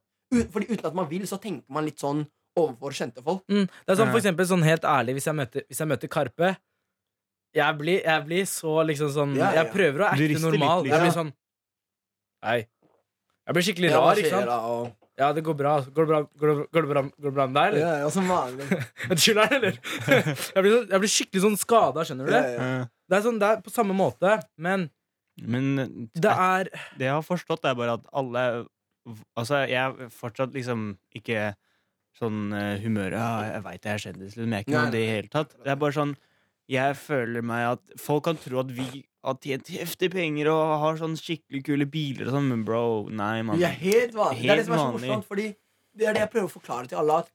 [0.52, 3.42] Fordi uten at man vil, så tenker man litt sånn overfor kjente folk.
[3.50, 3.66] Mm.
[3.68, 6.58] Det er sånn for eksempel sånn helt ærlig Hvis jeg møter, hvis jeg møter Karpe
[7.56, 9.64] jeg blir, jeg blir så liksom sånn Ja, ja, ja.
[9.64, 10.84] Jeg prøver å acte rister litt, normal.
[10.84, 10.92] liksom.
[10.94, 11.34] Jeg blir sånn
[12.46, 12.68] Hei.
[13.50, 14.50] Jeg blir skikkelig rar, ikke sant?
[14.54, 15.72] og- Ja, det går bra.
[15.84, 17.80] Går det bra, går det, går det bra, går det bra med deg, eller?
[17.82, 18.68] Ja, ja, som vanlig.
[19.12, 19.80] Unnskyld, er det, eller?
[20.56, 22.44] jeg, blir, så- jeg blir skikkelig sånn skada, skjønner du det?
[22.54, 22.70] ja.
[22.70, 22.86] Ja.
[23.10, 24.90] Det er sånn, det er på samme måte, men
[25.42, 28.46] Men det er det jeg har forstått, er bare at alle
[29.40, 31.56] Altså, jeg er fortsatt liksom ikke
[32.20, 34.52] sånn uh, humør Ja, jeg veit jeg er kjendis, liksom.
[34.54, 35.56] Jeg er ikke noe det i hele tatt.
[35.64, 36.12] Det er bare sånn
[36.70, 38.86] Jeg føler meg at Folk kan tro at vi
[39.26, 43.42] har tjent heftige penger og har sånn skikkelig kule biler og sånn, men bro, nei,
[43.44, 43.58] mann.
[43.60, 44.44] Vi er helt vanlige.
[44.46, 45.48] det er det Helt som er så morsomt, fordi
[46.00, 47.32] det er det jeg prøver å forklare til alle, at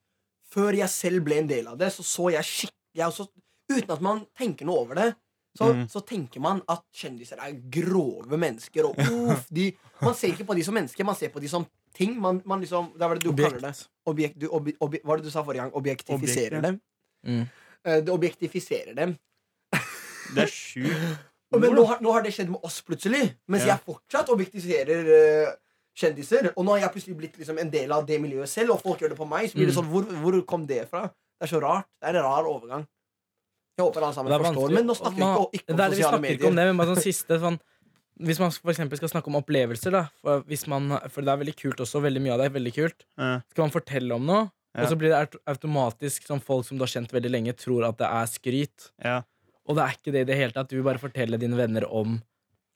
[0.54, 3.28] før jeg selv ble en del av det, så så jeg skikkelig også,
[3.64, 5.06] Uten at man tenker noe over det,
[5.56, 5.86] så, Mm.
[5.88, 8.84] så tenker man at kjendiser er grove mennesker.
[8.84, 8.98] Og
[9.32, 9.70] uff, de,
[10.02, 11.64] man ser ikke på de som mennesker, man ser på de som
[11.96, 12.12] ting.
[12.20, 13.54] Man, man liksom, det var det du Objekt.
[13.56, 13.86] kaller det.
[14.06, 15.72] Objekt, du, ob, ob, hva var det du sa forrige gang?
[15.80, 16.60] Objektifiserer Objekt, ja.
[16.60, 16.80] dem.
[17.24, 17.48] Mm.
[17.84, 19.16] Eh, Det objektifiserer dem.
[20.34, 21.18] Det er sjukt.
[21.60, 23.76] Men nå har, nå har det skjedd med oss plutselig, mens Ja.
[23.76, 25.52] jeg fortsatt objektifiserer uh,
[25.94, 26.48] kjendiser.
[26.56, 28.98] Og nå har jeg plutselig blitt liksom en del av det miljøet selv, og folk
[29.04, 29.50] gjør det på meg.
[29.52, 29.78] Så blir det Mm.
[29.84, 31.04] sånn, hvor, hvor kom det fra?
[31.38, 31.86] Det er så rart.
[32.02, 32.86] Det er en rar overgang.
[33.78, 34.74] Jeg håper alle sammen Det er forstår.
[34.74, 36.38] Men nå snakker vi ikke, ikke, ikke om det det, sosiale medier.
[36.38, 37.60] ikke om det, men bare sånn siste sånn
[38.22, 41.56] Hvis man for skal snakke om opplevelser, da for, hvis man, for det er veldig
[41.58, 43.02] kult også, veldig mye av det er veldig kult.
[43.18, 43.40] Ja.
[43.50, 44.50] Skal man fortelle om noe.
[44.74, 47.98] Og så blir det automatisk som folk som du har kjent veldig lenge, tror at
[48.00, 48.90] det er skryt.
[49.04, 49.22] Ja.
[49.68, 50.68] Og det er ikke det i det hele tatt.
[50.68, 52.20] Du vil bare fortelle dine venner om,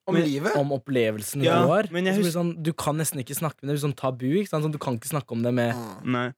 [0.09, 0.55] Om livet.
[0.57, 1.89] om opplevelsen Ja, du har.
[1.91, 3.75] men jeg Og så blir det hus- sånn, du kan nesten ikke snakke med det.
[3.75, 4.29] Det blir sånn tabu.
[4.39, 4.65] Ikke sant?
[4.65, 6.13] Sånn, du kan ikke snakke om det med Mm.
[6.13, 6.33] Nei.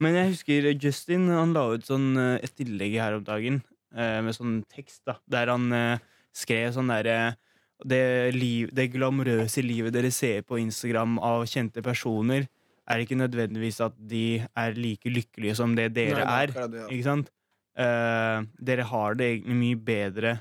[0.00, 3.62] Men jeg husker Justin han la ut sånn eh, et innlegg her om dagen
[3.94, 5.98] eh, med sånn tekst, da, der han eh,
[6.32, 7.36] skrev sånn derre
[7.84, 12.46] det, liv, det glamorøse livet dere ser på Instagram av kjente personer,
[12.90, 16.66] er det ikke nødvendigvis at de er like lykkelige som det dere Nei, det er.
[16.72, 16.88] det, ja.
[16.90, 17.30] Ikke sant?
[17.78, 20.32] Uh, dere har det egentlig mye bedre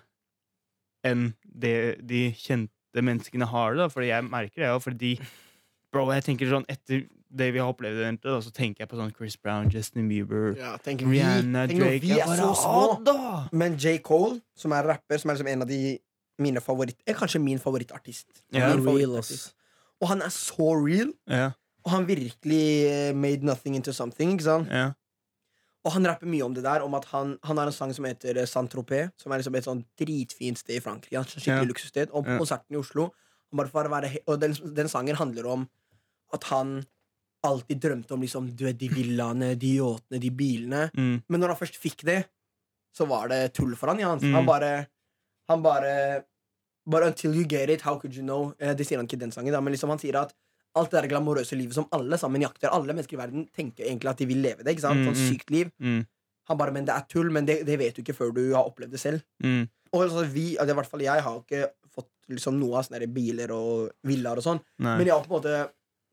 [1.08, 1.76] enn det
[2.10, 3.88] de kjente menneskene har det.
[3.94, 5.14] Fordi jeg merker det jo, fordi
[5.90, 8.98] Bro, jeg tenker sånn etter det vi har opplevd, egentlig, da, så tenker jeg på
[8.98, 12.84] sånn Chris Brown, Justin Bieber, Ja, vi, Rihanna, tenk Drake vi er så små.
[13.06, 13.16] Da!
[13.54, 14.00] Men J.
[14.06, 15.80] Cole, som er rapper, som er liksom en av de
[16.42, 18.44] mine favoritt er kanskje min favorittartist.
[18.56, 19.54] Ja, Min favorittartist.
[20.00, 21.50] Og han er så real, Ja,
[21.86, 24.34] og han virkelig eh, made nothing into something.
[24.36, 24.68] Ikke sant?
[24.72, 24.92] ja.
[25.88, 28.04] Og han rapper mye om det der, om at han, han har en sang som
[28.06, 31.16] heter eh, Saint-Tropez, som er liksom et sånn dritfint sted i Frankrike.
[31.16, 31.70] Han skikkelig Ja.
[31.70, 32.10] luksussted.
[32.12, 32.38] Og på Ja.
[32.42, 33.14] konserten i Oslo
[33.56, 35.70] være, Og den, den sangen handler om
[36.34, 36.84] at han
[37.44, 40.92] alltid drømte om liksom, du vet, de villaene, de yachtene, de bilene.
[40.94, 41.24] Mm.
[41.30, 42.26] Men når han først fikk det,
[42.94, 44.00] så var det tull for han.
[44.00, 44.10] Ja.
[44.10, 44.34] Han, Mm.
[44.36, 44.88] han bare
[45.50, 46.24] Han bare
[46.86, 48.54] But until you get it, how could you know?
[48.60, 50.34] Eh, det sier han ikke i den sangen, da, men liksom han sier at
[50.78, 54.12] alt det der glamorøse livet som alle sammen jakter, alle mennesker i verden tenker egentlig
[54.12, 54.76] at de vil leve det.
[54.76, 55.02] ikke sant?
[55.02, 55.30] Mm, Sånn mm.
[55.32, 55.72] sykt liv.
[55.82, 56.04] Mm.
[56.50, 58.70] Han bare, men det er tull, men det, det vet du ikke før du har
[58.70, 59.26] opplevd det selv.
[59.46, 59.68] Mm.
[59.94, 63.10] Og altså, vi, altså, i hvert fall jeg har ikke fått liksom, noe av sånne
[63.14, 64.96] biler og villaer og sånn, Nei.
[65.00, 65.58] men jeg har på en måte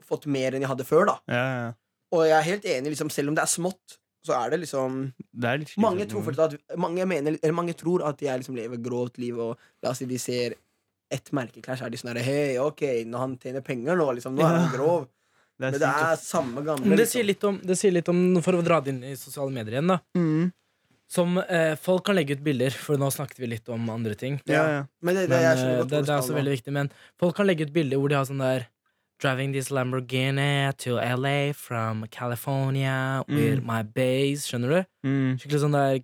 [0.06, 1.16] fått mer enn jeg hadde før, da.
[1.32, 1.70] Ja, ja.
[2.14, 5.00] Og jeg er helt enig, liksom, selv om det er smått, så er det liksom
[5.14, 9.20] Det er mange tror, at, mange, mener, eller mange tror at jeg liksom lever grovt
[9.22, 10.56] liv, og la oss si de ser
[11.10, 14.42] ett merkeklær, så er de sånn Hei, ok, når han tjener penger nå, liksom, nå
[14.42, 15.06] er han grov.
[15.06, 15.06] grov.
[15.06, 16.84] er Men det er samme gamle.
[16.84, 17.12] Det liksom.
[17.12, 19.78] sier litt om, det sier litt om For å dra det inn i sosiale medier
[19.78, 19.98] igjen, da.
[20.18, 20.52] Mm.
[21.08, 24.40] Som eh, Folk kan legge ut bilder, for nå snakket vi litt om andre ting.
[24.44, 24.80] Ja, ja.
[25.00, 26.72] Men det, det, Men, skjønner eh, det, det er også veldig viktig.
[26.74, 26.90] Men
[27.20, 28.66] folk kan legge ut bilder hvor de har sånn der
[29.22, 33.64] Driving this Lamborghini to LA from California with Mm.
[33.64, 34.44] my base.
[34.50, 34.80] Skjønner du?
[35.08, 35.38] Mm.
[35.40, 36.02] Skikkelig sånn der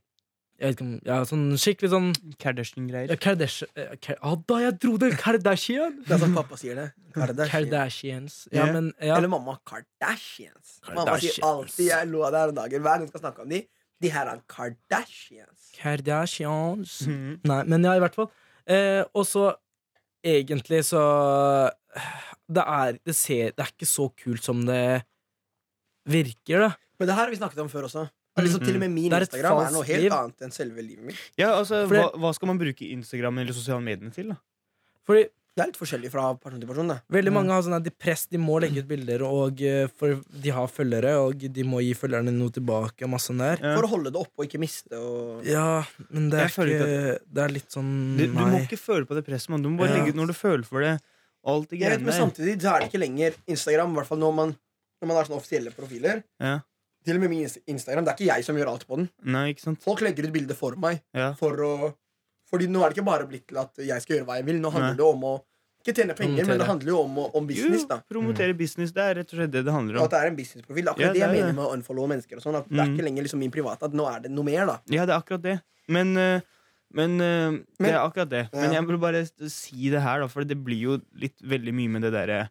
[0.63, 3.11] jeg vet ikke om, ja, sånn Skikkelig sånn Kardashian-greier.
[3.11, 5.09] ja, Kardashian eh, Kar ah, Da jeg dro det!
[5.19, 5.97] Kardashian!
[6.07, 6.85] Det er sånn pappa sier det.
[7.17, 7.51] Kardashian.
[7.67, 8.37] Kardashians.
[8.53, 8.73] Ja, Ja.
[8.77, 9.17] men ja.
[9.19, 10.77] Eller mamma Kardashians.
[10.87, 11.43] Mamma sier Kardashians.
[11.51, 12.83] alltid Jeg lo av det her om dagen.
[12.87, 13.63] Hver gang vi skal snakke om de
[14.03, 15.69] De her er Kardashians.
[15.79, 16.95] Kardashians.
[17.07, 17.41] Mhm.
[17.51, 18.31] Nei, men ja, i hvert fall.
[18.67, 19.49] Eh, og så
[20.25, 21.03] egentlig så
[22.53, 25.03] Det er det, ser, det er ikke så kult som det
[26.09, 26.71] virker, da.
[26.99, 28.07] Men det her har vi snakket om før også.
[28.35, 28.65] At liksom, Mm.
[28.67, 30.13] til og med min er Instagram er noe helt liv.
[30.13, 31.17] annet enn selve livet mitt.
[31.37, 34.29] Ja, altså, Fordi, hva, hva skal man bruke Instagram eller sosiale medier til?
[34.29, 34.37] da?
[35.07, 36.89] Fordi Det er litt forskjellig fra person til person.
[36.89, 37.01] Da.
[37.13, 37.35] veldig Mm.
[37.35, 40.49] mange har sånn at de press, de må legge ut bilder, og eh, for de
[40.49, 43.59] har følgere, og de må gi følgerne noe tilbake, og masse sånn der.
[43.61, 43.77] Ja.
[43.77, 47.43] For å holde det oppe og ikke miste og Ja, men det er ikke Det
[47.45, 49.61] er litt sånn Du, du må ikke føle på det presset, man.
[49.61, 49.97] Du må bare Ja.
[50.03, 50.99] legge ut når du føler for det.
[51.45, 52.01] Alt det greiene der.
[52.01, 54.57] men samtidig så er det ikke lenger Instagram, i hvert fall når man,
[55.03, 56.25] når man har sånne offisielle profiler.
[56.41, 56.61] Ja.
[57.05, 59.09] Til og med min Instagram, Det er ikke jeg som gjør alt på den.
[59.25, 59.81] Nei, ikke sant?
[59.83, 61.01] Folk legger ut bilder for meg.
[61.15, 61.33] Ja.
[61.35, 61.95] For å,
[62.51, 64.61] fordi nå er det ikke bare blitt til at jeg skal gjøre hva jeg vil.
[64.63, 65.01] Nå handler Nei.
[65.01, 65.33] det om å
[65.83, 67.83] ikke tjene penger, men det handler jo om, om business.
[67.91, 68.93] da Jo, promotere business.
[68.95, 70.05] Det er rett og slett det det handler Og om.
[70.07, 70.91] at det er en businessprofil.
[70.93, 72.37] Akkurat Ja, det jeg det jeg mener med å unfollow mennesker.
[72.39, 72.95] og sånn At Det er Mm.
[72.95, 73.83] ikke lenger liksom min private.
[73.83, 74.67] At nå er det noe mer.
[74.67, 75.57] da Ja, det er akkurat det.
[75.89, 76.43] Men, men,
[76.95, 78.45] men, eh, det er akkurat det.
[78.53, 81.89] Men jeg vil bare si det her, da, for det blir jo litt veldig mye
[81.99, 82.51] med det derre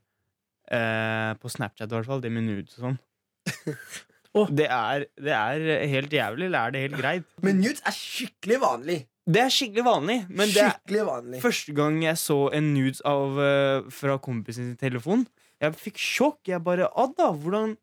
[0.69, 2.19] eh, På Snapchat, i hvert fall.
[2.19, 2.99] Det med nudes og sånn.
[4.31, 4.47] Åh.
[4.47, 7.25] det, er, det er helt jævlig, eller er det helt greit?
[7.43, 8.99] Men nudes er skikkelig vanlig.
[9.31, 13.37] Det er skikkelig vanlig, men det skikkelig vanlig første gang jeg så en nudes av,
[13.37, 15.27] uh, fra kompisen sin telefon.
[15.61, 16.39] Jeg fikk sjokk.
[16.49, 17.75] Jeg bare Adda, hvordan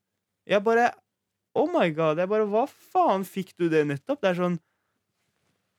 [0.49, 0.91] Jeg bare
[1.55, 2.19] Oh my god.
[2.19, 4.21] Jeg bare Hva faen fikk du det nettopp?
[4.23, 4.59] Det er sånn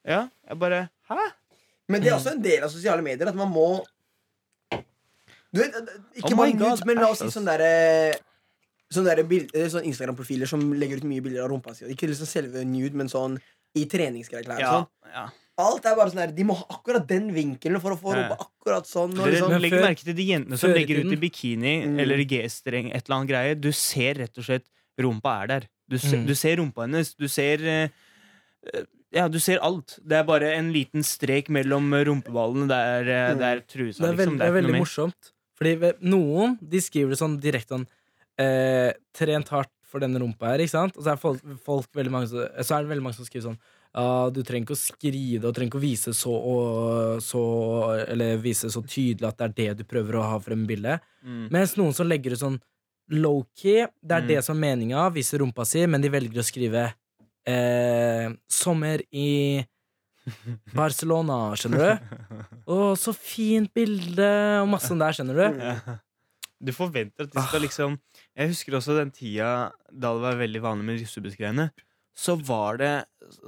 [0.06, 0.22] Ja.
[0.48, 1.18] Jeg bare Hæ?
[1.90, 3.68] Men det er også en del av sosiale medier at man må
[5.52, 5.76] Du vet,
[6.16, 8.16] Ikke Oh bare nudes, men la oss si sånn derre
[8.92, 9.12] Sånne,
[9.54, 11.84] eh, sånne Instagram-profiler som legger ut mye bilder av rumpa si.
[11.86, 13.38] Ikke liksom selve nude, men sånn
[13.78, 14.48] i treningsklær.
[14.58, 14.72] Ja.
[14.72, 14.86] Sånn.
[15.14, 15.28] ja.
[15.60, 18.36] Alt er bare sånn her De må ha akkurat den vinkelen for å få rumpa
[18.40, 19.12] akkurat sånn.
[19.20, 22.00] Og liksom, Legg før- merke til de jentene som legger ut i bikini Mm.
[22.00, 23.54] eller i G-streng, et eller annet greie.
[23.60, 24.64] Du ser rett og slett
[24.98, 25.68] rumpa er der.
[25.88, 26.26] Du, se, Mm.
[26.26, 27.14] du ser rumpa hennes.
[27.14, 27.88] Du ser eh,
[29.12, 29.98] Ja, du ser alt.
[30.06, 33.38] Det er bare en liten strek mellom rumpeballene der, Mm.
[33.38, 34.38] der trusa, Det er, liksom.
[34.38, 35.32] det er ikke noe veldig morsomt.
[35.58, 37.86] Fordi noen de skriver det sånn direkte sånn
[38.40, 40.96] eh, Trent hardt for denne rumpa her, ikke sant?
[40.96, 43.60] Og så er, folk, folk veldig mange, så er det veldig mange som skriver sånn
[43.90, 47.40] ja, du trenger ikke å skrive det og trenger ikke å vise så, og, så
[48.04, 51.02] Eller vise så tydelig at det er det du prøver å ha frem i bildet.
[51.26, 51.48] Mm.
[51.50, 52.60] Mens noen som legger det sånn
[53.10, 54.28] low-key, det er Mm.
[54.28, 56.84] det som er meninga, viser rumpa si, men de velger å skrive
[57.50, 59.64] eh, 'sommer i
[60.76, 62.16] Barcelona', skjønner du?
[62.70, 64.30] Å, så fint bilde,
[64.62, 65.98] og masse sånn der, skjønner du?
[66.60, 67.94] Du forventer at de skal liksom
[68.36, 71.70] Jeg husker også den tida da det var veldig vanlig med russebussgreiene.
[72.16, 72.92] Så var det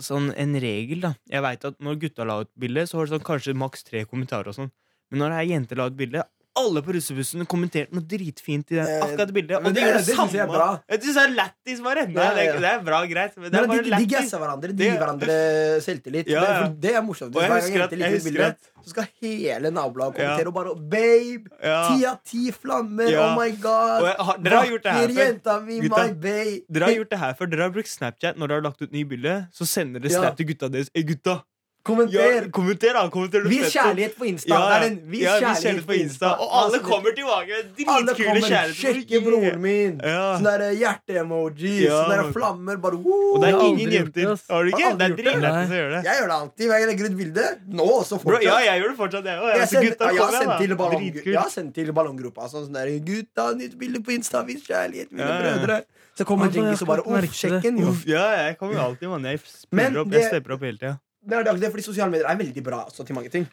[0.01, 1.11] sånn en regel, da.
[1.29, 4.05] Jeg vet at når gutta la ut bilde, så var det sånn kanskje maks tre
[4.09, 4.73] kommentarer og sånn.
[5.13, 6.25] Men når ei jente la ut bilde,
[6.59, 9.57] alle på russebussen kommenterte noe dritfint i det, Eh, akkurat det bildet.
[9.57, 12.03] Og de det- gjorde det det synes jeg er lættis, bare.
[12.07, 13.37] Nei, det, er, det er bra, greit.
[13.37, 15.37] Men det er bare de, de gasser hverandre, de gir hverandre
[15.81, 16.27] selvtillit.
[16.29, 16.69] Ja, Det, ja.
[16.69, 17.33] Det, det er morsomt.
[17.33, 20.37] Hver gang jeg ut husker bilde, så skal hele nabolaget Ja.
[20.37, 21.49] kommentere og bare 'Babe!
[21.63, 23.09] Ti av ti flammer!
[23.11, 23.33] Ja.
[23.33, 24.17] Oh my god!
[24.19, 26.61] Har- dere har gjort det her jenta mi, my babe!
[26.71, 27.47] Dere har gjort det her før.
[27.51, 29.47] Dere har brukt Snapchat når dere har lagt ut nye bilder.
[29.53, 30.21] Så sender dere Ja.
[30.21, 30.91] Snap til gutta deres.
[30.95, 31.43] Hey, gutta,
[31.83, 32.45] Kommenter!
[32.55, 33.01] kommenter, da!
[33.11, 34.53] Kommenter Vis kjærlighet på Insta.
[34.55, 34.89] Ja, ja.
[34.89, 36.29] vis ja, vis kjærlighet kjærlighet på Insta.
[36.39, 38.77] Og Altså, alle kommer tilbake med dritkule kommer kjærligheter.
[38.79, 39.97] Sjekke broren min.
[39.99, 40.21] Ja.
[40.37, 41.73] Sånn der hjerte-emoji.
[41.83, 42.79] Ja, sånn der flammer.
[42.85, 44.35] Bare Og det er ingen aldri jenter.
[44.53, 44.93] Har du ikke?
[45.01, 46.03] Det er dritlættis å gjøre det.
[46.07, 46.67] Jeg gjør det alltid.
[46.67, 47.49] Hver gang jeg legger ut bilde.
[47.83, 48.47] Nå også Bro, fortsatt.
[48.47, 49.49] ja, jeg gjør det fortsatt, jeg òg.
[49.49, 50.77] Jeg, jeg har sendt til, da.
[50.85, 54.63] ballong, jeg har sendt til ballonggruppa sånn, sånn der Gutta, nytt bilde på Insta, vis
[54.69, 55.55] kjærlighet, mine Ja, ja.
[55.59, 55.83] brødre.
[56.19, 57.95] Så kommer Ja, Djengis og bare Uff, sjekken, jo.
[58.07, 59.25] Ja, jeg kommer jo alltid, mann.
[59.25, 60.99] Jeg spiller opp, jeg stepper opp hele tida.
[61.23, 63.47] Det er det, det fordi sosiale medier er veldig bra også, til mange ting.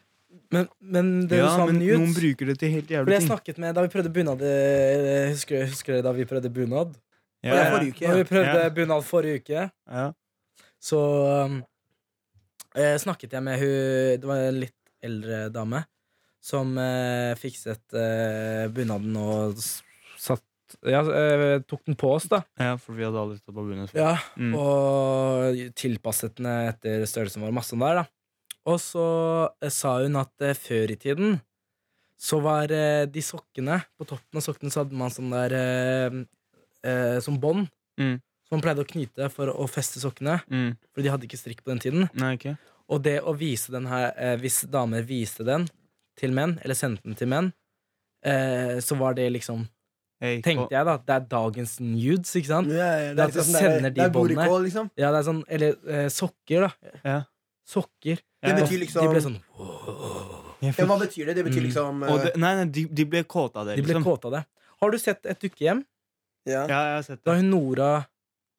[0.54, 3.22] Men, men det Ja, du sa men ut, noen bruker det til helt jævlig jeg
[3.22, 3.30] ting.
[3.30, 6.96] snakket med Da vi prøvde bunad eh, Husker, husker dere da vi prøvde bunad?
[7.46, 7.66] Ja, ja.
[7.74, 8.08] forrige uke.
[8.08, 8.70] Da vi prøvde Ja.
[8.70, 10.06] bunad forrige uke, Ja.
[10.82, 11.00] så
[11.46, 11.64] um,
[12.76, 15.84] eh, snakket jeg med hun Det var en litt eldre dame
[16.42, 19.58] som eh, fikset eh, bunaden og
[20.86, 22.44] Ja, eh, tok den på oss, da.
[22.60, 24.00] ja, for vi hadde aldri stått på bunad før.
[24.04, 24.54] Ja, Mm.
[24.60, 27.54] Og tilpasset den etter størrelsen vår.
[27.56, 28.06] Masse der, da.
[28.70, 29.06] Og så
[29.64, 31.40] eh, sa hun at eh, før i tiden
[32.20, 36.18] så var de sokkene På toppen av sokkene så hadde man sånn der eh,
[36.84, 37.70] eh, Som bånd.
[38.00, 38.18] Mm.
[38.44, 40.42] Som man pleide å knyte for å feste sokkene.
[40.52, 40.74] Mm.
[40.92, 42.10] For de hadde ikke strikk på den tiden.
[42.20, 42.58] Nei, okay.
[42.92, 45.68] Og det å vise den her eh, Hvis damer viste den
[46.20, 47.54] til menn, eller sendte den til menn,
[48.28, 49.62] eh, så var det liksom
[50.22, 50.98] Hey, Tenkte jeg, da.
[50.98, 52.68] Det er dagens nudes, ikke sant?
[52.68, 54.48] Yeah, yeah, Det at du liksom sender der- de er båndene.
[54.66, 54.90] liksom.
[55.00, 56.72] Ja, det er sånn Eller eh, sokker, da.
[57.06, 57.22] Yeah.
[57.66, 58.20] Sokker.
[58.44, 59.38] Det betyr liksom De ble sånn
[60.62, 61.36] ja, Hva betyr det?
[61.40, 61.68] Det betyr Mm.
[61.70, 64.04] liksom og eh, det, Nei, nei, de, de ble kåte av det, De ble liksom.
[64.04, 64.46] kåte av det.
[64.82, 65.86] Har du sett Et dukkehjem?
[66.46, 66.66] ja.
[66.68, 67.40] Ja, jeg har sett Da det.
[67.42, 68.06] hun Nora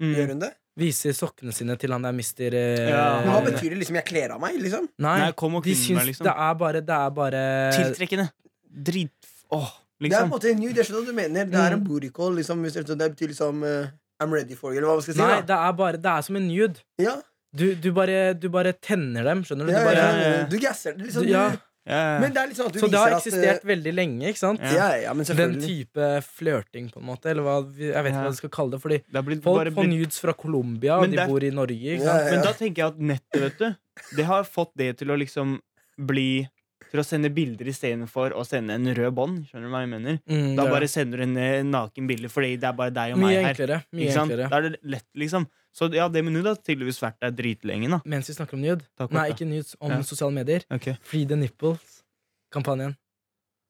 [0.00, 0.14] Mm.
[0.16, 0.54] Gjør hun det?
[0.80, 3.78] viser sokkene sine til han der mister eh, Ja, Men hva betyr det?
[3.84, 4.56] liksom Jeg kler av meg?
[4.56, 6.24] liksom Nei, Nei, kom og de meg, liksom.
[6.24, 7.42] det er bare Det er bare
[7.76, 8.30] Tiltrekkende.
[8.72, 9.10] Drit...
[9.52, 9.68] Åh,
[10.00, 10.30] Det er på en liksom.
[10.32, 10.74] måte en nude.
[10.80, 11.44] Jeg skjønner hva du mener.
[11.44, 11.84] Det er en Mm.
[11.88, 12.32] booty call.
[12.40, 13.86] Liksom, hvis det, det betyr liksom uh,
[14.22, 15.20] I'm ready for you, eller hva man skal si.
[15.20, 16.80] Nei, det er bare Det er som en nude.
[16.98, 17.20] Ja,
[17.52, 19.72] Du, du, bare, du bare tenner dem, skjønner du?
[19.72, 20.44] ja, du bare, ja, ja.
[20.46, 21.06] Du gasser det.
[21.08, 21.50] Liksom, Du- ja.
[21.90, 24.60] Men det er liksom at du Så det har eksistert at veldig lenge, ikke sant?
[24.62, 27.26] eh, ja, ja, men Den type flørting, på en måte.
[27.32, 28.80] Eller hva, jeg vet ikke hva du skal kalle det.
[28.84, 31.96] Fordi det blitt, folk får nudes fra Colombia, og de er- bor i Norge.
[31.96, 32.30] Ikke sant?
[32.30, 33.74] Men da tenker jeg at nettet, vet du
[34.16, 35.58] Det har fått det til å liksom
[35.98, 36.46] bli
[36.90, 39.42] Til å sende bilder istedenfor å sende en rød bånd.
[39.46, 40.16] Skjønner du hva jeg mener?
[40.26, 43.18] Mm, Da bare sender du en eh, naken bilde fordi det er bare deg og
[43.20, 43.50] Mye meg her.
[43.54, 43.76] enklere.
[43.92, 44.30] Mye Ikke sant?
[44.32, 44.48] enklere.
[44.50, 45.46] Da er det lett, liksom.
[45.72, 48.00] Så ja, det med nude har tydeligvis vært der dritlenge, da.
[48.04, 48.82] Mens vi snakker om nude.
[48.98, 49.76] Takk, Nei, ikke nudes.
[49.80, 50.00] Om Ja.
[50.02, 50.64] sosiale medier.
[50.70, 50.88] Ok.
[51.02, 52.96] Free the nipples-kampanjen.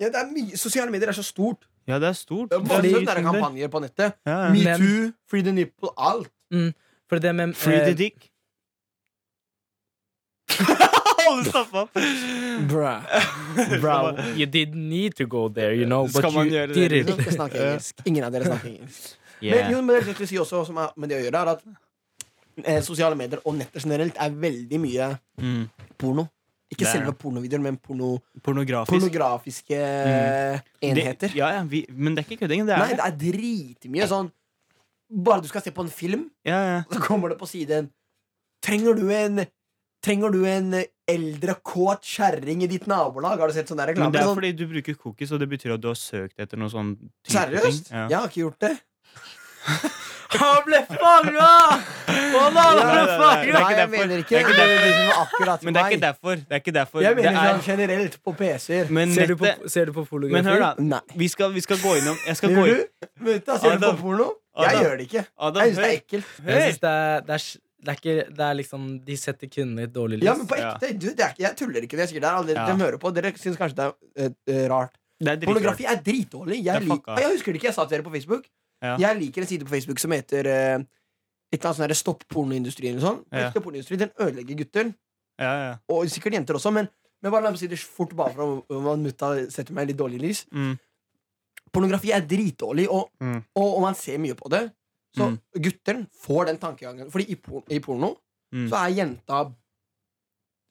[0.01, 1.67] Ja, det er mye, Sosiale medier er så stort.
[1.87, 2.49] Ja, det er stort.
[2.49, 4.15] Det er Det er masse sånne kampanjer på nettet.
[4.25, 4.53] Ja, ja.
[4.53, 6.31] Metoo, Men- free the nipple, alt.
[7.09, 8.31] For det med Free eh, the dick.
[11.29, 11.95] Alle stoppa opp.
[13.81, 17.09] Bro, you didn't need to go there, you know, but you det, did it.
[17.15, 18.03] Ikke snakk engelsk.
[18.07, 19.17] Ingen av dere snakker engelsk.
[19.41, 19.71] Men, Yeah.
[19.73, 21.63] jo, men det jeg si også, som er med det å gjøre, er at
[22.69, 25.07] eh, sosiale medier og nettet generelt er veldig mye
[25.41, 25.63] Mm.
[25.97, 26.27] porno.
[26.71, 28.93] Ikke Det er selve pornovideoer, men porno, Pornografisk.
[28.93, 30.61] pornografiske Mm.
[30.91, 31.29] enheter.
[31.29, 32.67] Det, ja, ja, vi, men det er ikke kødding.
[32.69, 34.29] Det er Nei, det er dritmye sånn
[35.11, 36.83] Bare du skal se på en film, Ja, ja.
[36.93, 37.89] så kommer det på siden
[38.63, 39.47] Trenger du en
[40.01, 40.71] Trenger du en
[41.11, 43.39] eldre, kåt kjerring i ditt nabolag?
[43.43, 44.09] Har du sett sånne reklamer?
[44.09, 46.41] Men det er Sånn, fordi du bruker cookies, og det betyr at du har søkt
[46.41, 46.95] etter noe sånn
[47.27, 47.91] type seriøst?
[47.91, 47.99] ting.
[47.99, 48.07] Ja.
[48.09, 48.77] Jeg har ikke gjort det.
[50.31, 51.47] Han ble fanga!
[52.07, 53.47] Han ble fanga!
[53.51, 53.91] Nei, jeg derfor.
[53.91, 54.67] mener Det ikke er ikke det.
[54.67, 56.37] er liksom akkurat Men det er ikke derfor.
[56.39, 57.03] Det er ikke derfor.
[57.03, 58.93] Jeg mener er, sånn generelt på PC-er.
[59.17, 60.37] Ser du på, nettet ser du på fotografi?
[60.37, 60.71] Men hør, da.
[60.95, 61.01] Nei.
[61.19, 62.85] Vi skal, vi skal gå innom Jeg skal gå inn du,
[63.27, 63.99] ser du på Adam.
[64.01, 64.29] porno?
[64.61, 64.85] Jeg Adam.
[64.87, 65.25] gjør det ikke.
[65.49, 66.31] Adam, Jeg syns det er ekkelt.
[66.47, 67.45] Jeg synes det, er, det, er,
[67.83, 70.27] det er ikke Det er liksom De setter kvinnene i et dårlig lys.
[70.29, 70.75] Ja, men på Ja.
[70.77, 70.93] ekte.
[70.99, 71.97] Du, det er ikke, jeg tuller ikke.
[71.97, 72.67] Det er sikkert det er alle Ja.
[72.67, 73.13] dere hører på.
[73.15, 73.95] Dere syns kanskje det er
[74.27, 74.95] eh, eh, rart.
[75.21, 75.47] Det er.
[75.47, 76.59] Pornografi er dritdårlig.
[76.63, 77.17] Det er Jeg, lik, fucka.
[77.21, 77.69] jeg husker det ikke.
[77.71, 78.45] Jeg sa til dere på Facebook.
[78.83, 78.97] Ja.
[78.97, 80.79] Jeg liker en side på Facebook som heter eh,
[81.53, 82.97] et eller annet sånn her Stopp pornoindustrien.
[82.97, 83.25] eller Sånn.
[83.33, 83.49] Ja.
[83.51, 84.95] Ekte pornoindustri, Den ødelegger gutter.
[85.41, 85.77] Ja, ja.
[85.89, 86.89] Og sikkert jenter også, men,
[87.23, 89.93] men bare la meg si det fort bare for om om mutta setter meg i
[89.93, 90.47] litt dårlig lys.
[90.53, 90.79] Mm.
[91.73, 93.45] Pornografi er dritdårlig, og, Mm.
[93.57, 94.73] og, og man ser mye på det.
[95.17, 95.39] Så Mm.
[95.63, 97.11] gutter får den tankegangen.
[97.11, 98.17] Fordi i, por i porno
[98.55, 98.69] Mm.
[98.69, 99.55] så er jenta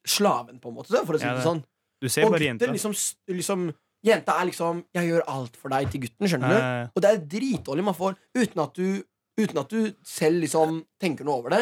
[0.07, 1.63] slaven, på en måte, for å si Ja, det sånn.
[2.01, 2.71] Du ser Og gutter jenta.
[2.71, 2.93] liksom,
[3.29, 6.25] liksom Jenta er liksom 'jeg gjør alt for deg' til gutten.
[6.25, 6.91] skjønner du?
[6.95, 9.03] Og det er dritdårlig man får uten at du
[9.39, 11.59] Uten at du selv liksom tenker noe over det.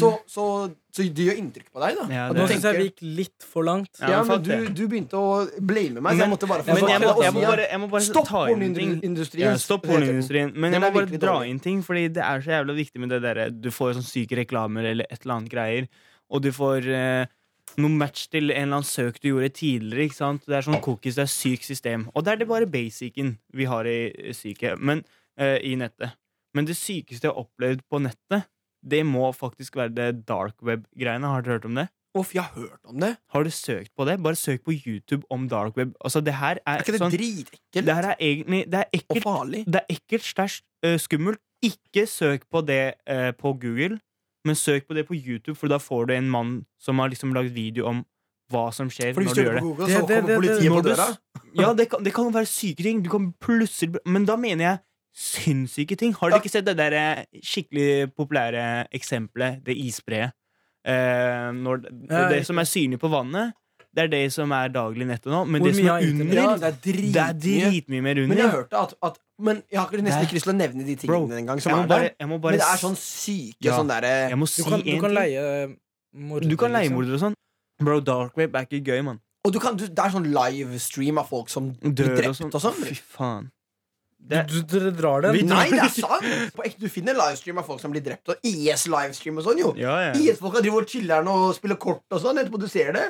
[0.00, 0.44] Så, så,
[0.90, 1.96] så det gjør inntrykk på deg.
[2.00, 3.90] da Ja, Nå syns jeg vi gikk litt for langt.
[4.00, 6.82] Ja, ja, men du, du begynte å blame meg, så jeg måtte bare få jeg
[6.82, 6.88] må,
[7.22, 9.44] jeg må si- bare, jeg må bare Stopp ta pornoindustrien.
[9.46, 10.50] Ja, stopp pornoindustrien.
[10.56, 11.52] Men jeg må bare dra dårlig.
[11.54, 14.36] inn ting, Fordi det er så jævla viktig med det derre Du får sånn syke
[14.42, 15.88] reklamer eller et eller annet greier,
[16.32, 17.26] og du får eh,
[17.80, 20.08] noe match til en eller annen søk du gjorde tidligere.
[20.10, 20.42] Ikke sant?
[20.48, 22.08] Det er sånn cookies, det er sykt system.
[22.14, 25.04] Og det er det bare basicen vi har i syke, men,
[25.38, 26.12] eh, i nettet.
[26.54, 28.46] Men det sykeste jeg har opplevd på nettet,
[28.84, 31.24] det må faktisk være det dark web-greiene.
[31.30, 31.88] Har dere hørt om det?
[32.18, 33.16] Uff, jeg har hørt om det.
[33.32, 34.18] Har du søkt på det?
[34.22, 35.94] Bare søk på YouTube om dark web.
[36.04, 38.84] Altså, det her er, Er ikke det sånn dritekkelt Det her er egentlig Det er
[38.90, 39.62] og ekkelt, farlig?
[39.66, 41.40] det er ekkelt stæsj uh, skummelt.
[41.64, 44.00] Ikke søk på det uh, på Google,
[44.44, 47.32] men søk på det på YouTube, for da får du en mann som har liksom
[47.32, 48.02] lagd video om
[48.52, 49.62] hva som skjer når du gjør det det.
[49.62, 51.08] Google, så det- det, det- politiet det- på når du døra.
[51.62, 53.00] Ja, det kan, det kan være syke ting.
[53.02, 54.78] Du kan plutselig Men da mener jeg
[55.14, 56.12] sinnssyke ting.
[56.18, 60.32] Har dere ikke sett det der eh, skikkelig populære eksempelet, det isbreet?
[60.84, 63.52] Eh, når det, det som er synlig på vannet,
[63.92, 65.42] det er det som er daglig netto nå.
[65.44, 67.34] Men Hvor det som er under, Ja, det er det dritmye.
[67.68, 68.36] drit mer Men under.
[68.40, 71.38] jeg hørte at, at Men jeg har nesten ikke lyst til å nevne de tingene
[71.42, 71.60] engang.
[71.60, 73.76] Men det er sånn syke Ja.
[73.78, 75.76] sånn derre Du si kan, du kan leie
[76.14, 76.94] mordere, Du kan leie liksom.
[76.96, 77.34] mordere og sånn.
[77.82, 79.20] Bro, dark web er ikke gøy, mann.
[79.44, 82.54] Og du kan, du, det er sånn livestream av folk som blir Dør drept sånn.
[82.54, 82.78] og sånn.
[82.86, 83.50] Fy faen.
[84.22, 85.40] Det, Du, du, du, drar den?
[85.50, 86.26] Nei, det er sant!
[86.54, 88.30] På ekte, du finner livestream av folk som blir drept.
[88.30, 89.72] Og IS-livestream og sånn, jo.
[89.80, 90.12] ja, ja.
[90.14, 93.08] IS-folka driver og chiller'n og spiller kort og sånn etterpå du ser det.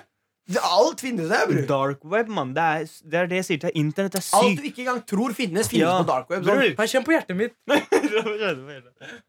[0.62, 1.66] alt finnes der, bror.
[1.68, 2.54] Dark web, mann.
[2.56, 3.76] Det det er det jeg sier til deg.
[3.84, 4.38] Internett er sykt.
[4.40, 5.98] Alt du ikke engang tror finnes, finnes Ja.
[6.00, 6.48] på dark web.
[6.48, 6.88] Sånn.
[6.94, 7.54] Kjenn på hjertet mitt.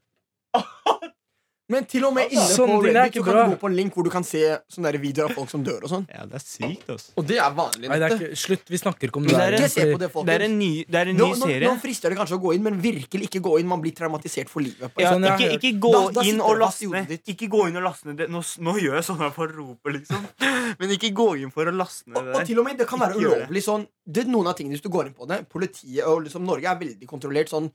[1.74, 3.44] Men til og med inne Sånn på er Reddit du så kan bra.
[3.48, 5.64] du gå på en link hvor du kan se sånne der videoer av folk som
[5.66, 6.06] dør og sånn.
[6.14, 7.12] Ja, det er sykt, altså.
[7.18, 7.90] Og det er vanlig.
[7.90, 9.34] Nei, det er ikke, slutt, vi snakker ikke om det.
[9.34, 10.28] det er der, en- Ikke se på det, folkens.
[10.30, 11.68] Det er en ny, det er en ny nå, serie.
[11.68, 13.68] nå frister det kanskje å gå inn, men virkelig ikke gå inn.
[13.74, 14.94] Man blir traumatisert for livet.
[14.94, 17.20] På Ja, Sånn ikke, ikke gå Da- da inn og det laste ned.
[17.28, 18.30] Ikke gå inn og laste ned det.
[18.30, 20.28] Nå, nå gjør jeg sånn her for å rope, liksom.
[20.80, 22.78] Men ikke gå inn for å laste ned det det og og til og med,
[22.78, 25.28] det kan være ulovlig sånn det er Noen av tingene hvis du går inn på
[25.28, 27.72] det Politiet og liksom Norge er veldig kontrollert sånn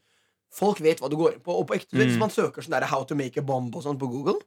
[0.54, 2.18] Folk vet hva du går inn på Og på ekte, hvis Mm.
[2.18, 4.38] man søker sånn der How to make a bomb og sånt på Google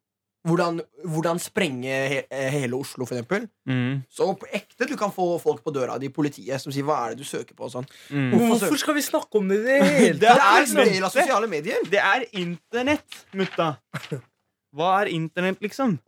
[0.47, 5.11] Hvordan, hvordan sprenge he, eh, hele Oslo for eksempel Mm, Så på ekte du kan
[5.13, 7.71] få folk på døra di Politiet som sier hva er det du søker på og
[7.75, 8.31] sånn mm.
[8.31, 10.89] Men Hvorfor skal vi snakke om det i det hele Det Det er er en
[10.93, 13.77] del av sosiale medier Det er internett, mutta.
[14.75, 15.99] Hva er internett, liksom?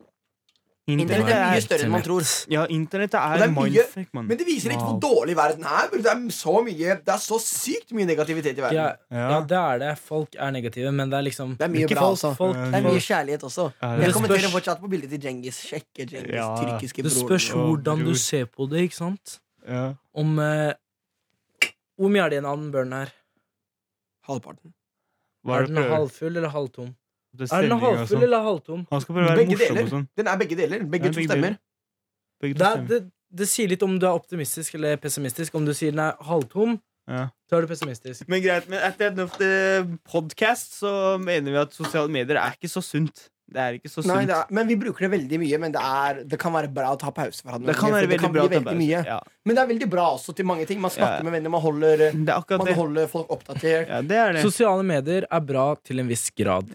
[0.83, 4.25] Internett er mye større enn man tror Ja, internettet er, det er mindfuck, man.
[4.27, 5.85] Men det viser ikke hvor dårlig verden er.
[5.93, 9.29] Det er så mye Det er så sykt mye negativitet i verden Ja, Ja.
[9.31, 9.91] ja, det er det.
[10.03, 12.33] Folk er negative, men det er liksom Det er mye bra, folk, altså.
[12.35, 15.61] folk, Det er mye kjærlighet også Jeg det, det kommenterer fortsatt på bildet til Djengis
[15.69, 16.49] Sjekke Djengis Ja.
[16.59, 19.39] tyrkiske Det broren spørs hvordan du ser på det, ikke sant?
[19.65, 19.93] ja.
[20.13, 20.73] Om eh,
[21.95, 23.13] Hvor mye er det igjen en annen børnen her?
[24.27, 24.73] Halvparten
[25.47, 26.91] Er den halvfull eller halvtom?
[27.41, 28.23] Er den halvfull sånn.
[28.23, 28.87] eller halvtom?
[28.91, 29.83] Han skal prøve å være Begge morsom deler.
[29.83, 30.07] og sånn.
[30.17, 30.79] Den er begge deler.
[30.85, 31.57] Begge to begge stemmer.
[32.41, 32.87] Begge to Det, er- stemmer.
[32.87, 35.55] det, det sier litt om du er optimistisk eller pessimistisk.
[35.55, 37.29] Om du sier den er halvtom, Ja.
[37.49, 38.27] så er du pessimistisk.
[38.29, 42.37] Men greit, men at the end of the podcast så mener vi at sosiale medier
[42.37, 43.29] er ikke så sunt.
[43.53, 44.09] Det er ikke så sunt.
[44.09, 45.59] Nei, det er, men vi bruker det veldig mye.
[45.61, 48.31] Men det, er, det kan være bra å ta pause fra Det kan være veldig
[48.31, 48.31] bra.
[48.33, 48.79] bli å ta veldig pause.
[48.81, 49.03] mye.
[49.11, 49.19] Ja.
[49.45, 50.81] Men det er veldig bra også til mange ting.
[50.81, 51.23] Man snakker Ja.
[51.27, 53.87] med venner, man holder, Det er man holder folk oppdatert.
[53.93, 54.41] Ja, det er det.
[54.41, 56.73] Sosiale medier er bra til en viss grad.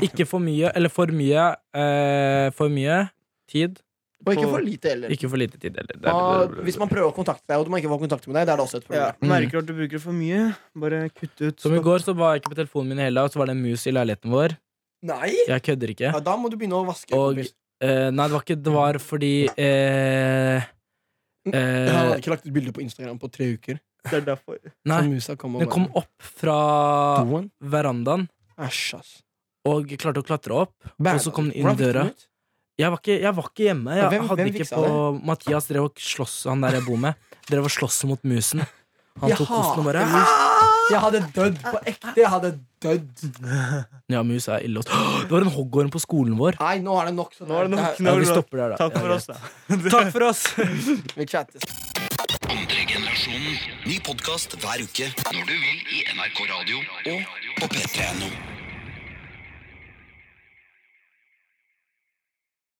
[0.00, 3.10] Ikke for mye, eller for mye eh, For mye
[3.50, 3.80] tid.
[4.24, 5.10] Og ikke for lite heller.
[5.12, 5.74] Ikke for lite tid.
[5.76, 5.98] heller.
[6.00, 8.46] Det Og hvis man prøver å kontakte deg, og man ikke får kontakt med deg,
[8.48, 9.30] det er det også et Ja, problem.
[9.34, 10.56] merker at du bruker det for mye.
[10.74, 11.60] Bare kutt ut.
[11.60, 13.46] Som i går så var jeg ikke på telefonen min hele dag, og så var
[13.52, 14.56] det en mus i leiligheten vår.
[15.04, 15.32] Nei!
[15.48, 16.10] Jeg kødder ikke.
[16.14, 17.12] Ja, da må du begynne å vaske.
[17.18, 20.64] Og eh, Nei, det var ikke Det var fordi eh,
[21.44, 23.80] Jeg eh, har ikke lagt ut bilde på Instagram på tre uker.
[24.04, 24.58] Det er derfor.
[24.88, 26.56] Nei, musa kom og den kom opp fra
[27.24, 27.46] Doen?
[27.60, 28.26] verandaen
[28.60, 29.12] Æsj, ass.
[29.68, 30.74] og klarte å klatre opp.
[31.00, 32.02] Og så kom den inn Hvordan fikk døra.
[32.08, 32.26] den ut?
[32.74, 33.94] Jeg var ikke, jeg var ikke hjemme.
[33.94, 36.84] Jeg Ja, hvem- hadde hvem ikke fiksa på Mathias drev og sloss han der jeg
[36.88, 37.14] bor med,
[37.48, 38.64] drev og sloss mot musen.
[39.22, 40.30] Han Jeg tok osten og bare mus.
[40.90, 42.12] Jeg hadde dødd på ekte.
[42.18, 42.50] Jeg hadde
[42.82, 43.22] dødd.
[44.12, 44.82] Ja, mus er ille.
[44.84, 46.58] Det var en hoggorm på skolen vår.
[46.60, 47.32] Nei, nå er det nok.
[47.38, 48.00] Så Nå er det nok.
[48.04, 48.36] Nå Ja, er vi det nok.
[48.36, 48.76] stopper der, da.
[48.82, 49.36] Takk for oss, da.
[49.96, 50.42] Takk for oss!
[51.18, 51.64] Vi chattes.
[52.50, 53.56] Andre generasjonen.
[53.88, 56.82] Ny podkast hver uke når du vil i NRK Radio
[57.14, 58.53] og på p3.no.